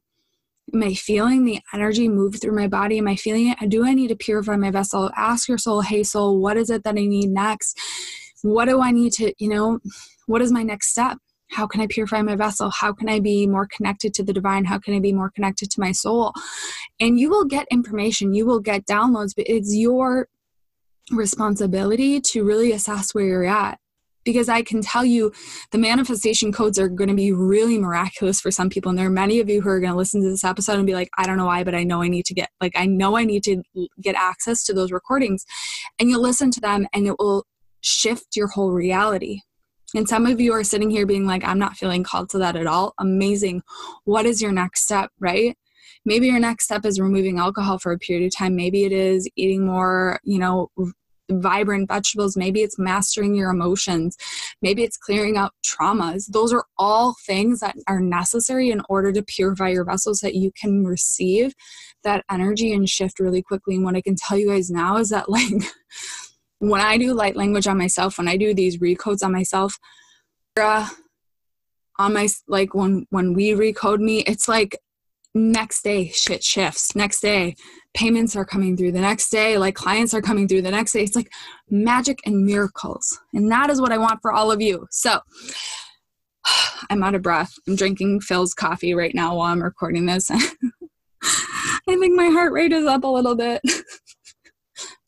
am 0.73 0.83
I 0.83 0.93
feeling 0.93 1.45
the 1.45 1.59
energy 1.73 2.07
move 2.07 2.39
through 2.41 2.55
my 2.55 2.67
body? 2.67 2.97
Am 2.97 3.07
I 3.07 3.15
feeling 3.15 3.49
it? 3.49 3.69
Do 3.69 3.85
I 3.85 3.93
need 3.93 4.07
to 4.07 4.15
purify 4.15 4.55
my 4.55 4.71
vessel? 4.71 5.11
Ask 5.17 5.47
your 5.47 5.57
soul, 5.57 5.81
hey 5.81 6.03
soul, 6.03 6.39
what 6.39 6.57
is 6.57 6.69
it 6.69 6.83
that 6.83 6.97
I 6.97 7.05
need 7.05 7.29
next? 7.29 7.77
What 8.43 8.65
do 8.65 8.81
I 8.81 8.91
need 8.91 9.13
to, 9.13 9.33
you 9.37 9.49
know, 9.49 9.79
what 10.27 10.41
is 10.41 10.51
my 10.51 10.63
next 10.63 10.89
step? 10.89 11.17
How 11.51 11.67
can 11.67 11.81
I 11.81 11.87
purify 11.87 12.21
my 12.21 12.35
vessel? 12.35 12.69
How 12.69 12.93
can 12.93 13.09
I 13.09 13.19
be 13.19 13.45
more 13.45 13.67
connected 13.75 14.13
to 14.15 14.23
the 14.23 14.33
divine? 14.33 14.65
How 14.65 14.79
can 14.79 14.95
I 14.95 14.99
be 14.99 15.11
more 15.11 15.29
connected 15.29 15.69
to 15.71 15.81
my 15.81 15.91
soul? 15.91 16.33
And 16.99 17.19
you 17.19 17.29
will 17.29 17.45
get 17.45 17.67
information, 17.69 18.33
you 18.33 18.45
will 18.45 18.61
get 18.61 18.85
downloads, 18.85 19.33
but 19.35 19.45
it's 19.47 19.75
your 19.75 20.27
responsibility 21.11 22.21
to 22.21 22.43
really 22.43 22.71
assess 22.71 23.13
where 23.13 23.25
you're 23.25 23.45
at. 23.45 23.79
Because 24.23 24.49
I 24.49 24.61
can 24.61 24.81
tell 24.81 25.03
you 25.03 25.33
the 25.71 25.79
manifestation 25.79 26.51
codes 26.51 26.77
are 26.77 26.87
going 26.87 27.09
to 27.09 27.15
be 27.15 27.31
really 27.31 27.79
miraculous 27.79 28.39
for 28.39 28.51
some 28.51 28.69
people. 28.69 28.91
And 28.91 28.99
there 28.99 29.07
are 29.07 29.09
many 29.09 29.39
of 29.39 29.49
you 29.49 29.61
who 29.61 29.69
are 29.69 29.79
going 29.79 29.91
to 29.91 29.97
listen 29.97 30.21
to 30.21 30.29
this 30.29 30.43
episode 30.43 30.77
and 30.77 30.85
be 30.85 30.93
like, 30.93 31.09
I 31.17 31.25
don't 31.25 31.37
know 31.37 31.47
why, 31.47 31.63
but 31.63 31.73
I 31.73 31.83
know 31.83 32.03
I 32.03 32.07
need 32.07 32.25
to 32.25 32.35
get, 32.35 32.49
like, 32.61 32.73
I 32.75 32.85
know 32.85 33.17
I 33.17 33.25
need 33.25 33.43
to 33.45 33.63
get 33.99 34.13
access 34.13 34.63
to 34.65 34.73
those 34.73 34.91
recordings. 34.91 35.43
And 35.99 36.07
you'll 36.07 36.21
listen 36.21 36.51
to 36.51 36.61
them 36.61 36.85
and 36.93 37.07
it 37.07 37.15
will 37.17 37.45
shift 37.81 38.35
your 38.35 38.47
whole 38.47 38.71
reality 38.71 39.41
and 39.95 40.07
some 40.07 40.25
of 40.25 40.39
you 40.39 40.53
are 40.53 40.63
sitting 40.63 40.89
here 40.89 41.05
being 41.05 41.25
like, 41.25 41.43
I'm 41.43 41.59
not 41.59 41.75
feeling 41.75 42.03
called 42.03 42.29
to 42.29 42.37
that 42.39 42.55
at 42.55 42.67
all. 42.67 42.93
Amazing. 42.97 43.63
What 44.05 44.25
is 44.25 44.41
your 44.41 44.51
next 44.51 44.83
step, 44.83 45.11
right? 45.19 45.57
Maybe 46.05 46.27
your 46.27 46.39
next 46.39 46.65
step 46.65 46.85
is 46.85 46.99
removing 46.99 47.37
alcohol 47.37 47.77
for 47.77 47.91
a 47.91 47.99
period 47.99 48.25
of 48.25 48.35
time. 48.35 48.55
Maybe 48.55 48.85
it 48.85 48.91
is 48.91 49.27
eating 49.35 49.65
more, 49.65 50.19
you 50.23 50.39
know, 50.39 50.69
vibrant 51.29 51.87
vegetables. 51.89 52.35
Maybe 52.35 52.61
it's 52.61 52.79
mastering 52.79 53.35
your 53.35 53.51
emotions. 53.51 54.17
Maybe 54.61 54.83
it's 54.83 54.97
clearing 54.97 55.37
out 55.37 55.53
traumas. 55.65 56.25
Those 56.27 56.51
are 56.53 56.65
all 56.77 57.15
things 57.25 57.59
that 57.59 57.75
are 57.87 57.99
necessary 57.99 58.71
in 58.71 58.81
order 58.89 59.11
to 59.11 59.23
purify 59.23 59.69
your 59.69 59.85
vessels 59.85 60.21
so 60.21 60.27
that 60.27 60.35
you 60.35 60.51
can 60.59 60.85
receive 60.85 61.53
that 62.03 62.25
energy 62.31 62.73
and 62.73 62.89
shift 62.89 63.19
really 63.19 63.43
quickly. 63.43 63.75
And 63.75 63.85
what 63.85 63.95
I 63.95 64.01
can 64.01 64.15
tell 64.15 64.37
you 64.37 64.49
guys 64.49 64.71
now 64.71 64.97
is 64.97 65.09
that, 65.09 65.29
like, 65.29 65.51
when 66.61 66.79
I 66.79 66.97
do 66.97 67.13
light 67.13 67.35
language 67.35 67.65
on 67.65 67.77
myself, 67.77 68.19
when 68.19 68.27
I 68.27 68.37
do 68.37 68.53
these 68.53 68.77
recodes 68.77 69.23
on 69.23 69.31
myself, 69.31 69.73
uh, 70.59 70.87
on 71.97 72.13
my 72.13 72.27
like 72.47 72.75
when 72.75 73.07
when 73.09 73.33
we 73.33 73.51
recode 73.51 73.99
me, 73.99 74.19
it's 74.19 74.47
like 74.47 74.77
next 75.33 75.81
day 75.83 76.09
shit 76.09 76.43
shifts. 76.43 76.95
Next 76.95 77.19
day 77.19 77.55
payments 77.95 78.35
are 78.35 78.45
coming 78.45 78.77
through. 78.77 78.91
The 78.91 79.01
next 79.01 79.29
day 79.29 79.57
like 79.57 79.73
clients 79.73 80.13
are 80.13 80.21
coming 80.21 80.47
through. 80.47 80.61
The 80.61 80.71
next 80.71 80.91
day 80.93 81.03
it's 81.03 81.15
like 81.15 81.31
magic 81.69 82.19
and 82.25 82.45
miracles. 82.45 83.19
And 83.33 83.51
that 83.51 83.71
is 83.71 83.81
what 83.81 83.91
I 83.91 83.97
want 83.97 84.19
for 84.21 84.31
all 84.31 84.51
of 84.51 84.61
you. 84.61 84.85
So 84.91 85.19
I'm 86.91 87.01
out 87.01 87.15
of 87.15 87.23
breath. 87.23 87.53
I'm 87.67 87.75
drinking 87.75 88.21
Philz 88.21 88.55
coffee 88.55 88.93
right 88.93 89.15
now 89.15 89.35
while 89.35 89.51
I'm 89.51 89.63
recording 89.63 90.05
this. 90.05 90.29
I 91.87 91.95
think 91.97 92.15
my 92.15 92.27
heart 92.27 92.53
rate 92.53 92.71
is 92.71 92.85
up 92.85 93.03
a 93.03 93.07
little 93.07 93.35
bit. 93.35 93.61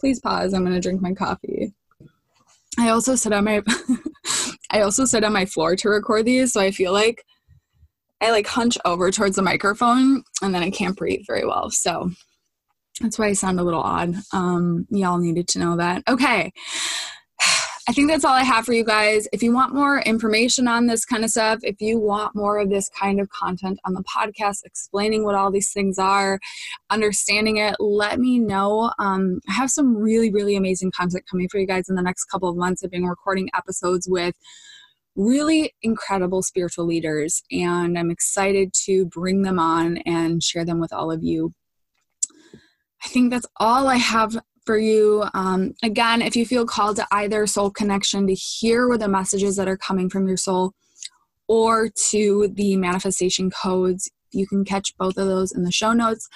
please 0.03 0.19
pause. 0.19 0.53
I'm 0.53 0.65
going 0.65 0.73
to 0.73 0.81
drink 0.81 1.01
my 1.01 1.13
coffee. 1.13 1.71
I 2.77 2.89
also 2.89 3.15
sit 3.15 3.31
on 3.31 3.45
my 3.45 3.61
I 4.69 4.81
also 4.81 5.05
sit 5.05 5.23
on 5.23 5.31
my 5.31 5.45
floor 5.45 5.77
to 5.77 5.87
record 5.87 6.25
these, 6.25 6.51
so 6.51 6.59
I 6.59 6.71
feel 6.71 6.91
like 6.91 7.23
I 8.19 8.31
like 8.31 8.45
hunch 8.45 8.77
over 8.83 9.11
towards 9.11 9.37
the 9.37 9.41
microphone 9.41 10.23
and 10.41 10.53
then 10.53 10.61
I 10.61 10.71
can't 10.71 10.97
breathe 10.97 11.21
very 11.25 11.45
well. 11.45 11.69
So 11.69 12.11
that's 12.99 13.17
why 13.17 13.27
I 13.27 13.33
sound 13.33 13.61
a 13.61 13.63
little 13.63 13.79
odd. 13.79 14.15
Um, 14.33 14.87
y'all 14.89 15.19
needed 15.19 15.47
to 15.49 15.59
know 15.59 15.77
that. 15.77 16.03
Okay. 16.09 16.51
I 17.85 17.91
think 17.91 18.09
that's 18.09 18.23
all 18.23 18.33
I 18.33 18.43
have 18.43 18.63
for 18.63 18.71
you 18.71 18.85
guys. 18.85 19.27
If 19.33 19.43
you 19.43 19.53
want 19.53 19.75
more 19.75 19.99
information 19.99 20.69
on 20.69 20.87
this 20.87 21.03
kind 21.03 21.25
of 21.25 21.29
stuff, 21.29 21.59
if 21.63 21.81
you 21.81 21.99
want 21.99 22.33
more 22.33 22.57
of 22.57 22.69
this 22.69 22.87
kind 22.87 23.19
of 23.19 23.29
content 23.29 23.77
on 23.83 23.93
the 23.93 24.03
podcast, 24.03 24.59
explaining 24.63 25.25
what 25.25 25.35
all 25.35 25.51
these 25.51 25.73
things 25.73 25.99
are, 25.99 26.39
understanding 26.89 27.57
it, 27.57 27.75
let 27.79 28.21
me 28.21 28.39
know. 28.39 28.93
Um, 28.99 29.41
I 29.49 29.53
have 29.53 29.69
some 29.69 29.97
really, 29.97 30.31
really 30.31 30.55
amazing 30.55 30.91
content 30.91 31.25
coming 31.29 31.49
for 31.49 31.59
you 31.59 31.67
guys 31.67 31.89
in 31.89 31.95
the 31.95 32.01
next 32.01 32.25
couple 32.25 32.47
of 32.47 32.55
months. 32.55 32.85
I've 32.85 32.91
been 32.91 33.05
recording 33.05 33.49
episodes 33.53 34.07
with 34.09 34.35
really 35.17 35.73
incredible 35.81 36.41
spiritual 36.41 36.85
leaders, 36.85 37.43
and 37.51 37.99
I'm 37.99 38.11
excited 38.11 38.71
to 38.85 39.07
bring 39.07 39.41
them 39.41 39.59
on 39.59 39.97
and 40.05 40.41
share 40.41 40.63
them 40.63 40.79
with 40.79 40.93
all 40.93 41.11
of 41.11 41.21
you. 41.21 41.53
I 43.03 43.09
think 43.09 43.29
that's 43.29 43.45
all 43.57 43.89
I 43.89 43.97
have 43.97 44.37
for 44.65 44.77
you. 44.77 45.25
Um, 45.33 45.73
again, 45.83 46.21
if 46.21 46.35
you 46.35 46.45
feel 46.45 46.65
called 46.65 46.95
to 46.97 47.07
either 47.11 47.45
soul 47.47 47.69
connection 47.69 48.27
to 48.27 48.33
hear 48.33 48.87
where 48.87 48.97
the 48.97 49.07
messages 49.07 49.55
that 49.57 49.67
are 49.67 49.77
coming 49.77 50.09
from 50.09 50.27
your 50.27 50.37
soul 50.37 50.73
or 51.47 51.89
to 52.09 52.49
the 52.53 52.75
manifestation 52.77 53.49
codes, 53.51 54.09
you 54.31 54.47
can 54.47 54.63
catch 54.65 54.95
both 54.97 55.17
of 55.17 55.27
those 55.27 55.51
in 55.51 55.63
the 55.63 55.71
show 55.71 55.93
notes. 55.93 56.27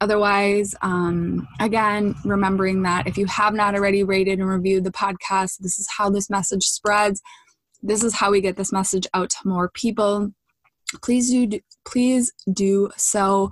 Otherwise, 0.00 0.74
um, 0.82 1.46
again, 1.60 2.14
remembering 2.24 2.82
that 2.82 3.06
if 3.06 3.18
you 3.18 3.26
have 3.26 3.52
not 3.52 3.74
already 3.74 4.04
rated 4.04 4.38
and 4.38 4.48
reviewed 4.48 4.84
the 4.84 4.92
podcast, 4.92 5.58
this 5.58 5.78
is 5.78 5.88
how 5.96 6.08
this 6.08 6.30
message 6.30 6.64
spreads. 6.64 7.20
This 7.82 8.04
is 8.04 8.14
how 8.14 8.30
we 8.30 8.40
get 8.40 8.56
this 8.56 8.72
message 8.72 9.06
out 9.12 9.30
to 9.30 9.36
more 9.44 9.70
people. 9.70 10.32
Please 11.02 11.30
do, 11.30 11.60
please 11.84 12.32
do 12.52 12.90
so. 12.96 13.50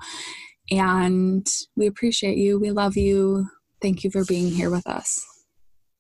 And 0.71 1.47
we 1.77 1.87
appreciate 1.87 2.39
you. 2.39 2.59
We 2.59 2.71
love 2.71 2.97
you. 2.97 3.49
Thank 3.81 4.05
you 4.05 4.11
for 4.11 4.25
being 4.25 4.53
here 4.53 4.71
with 4.71 4.87
us. 4.87 5.36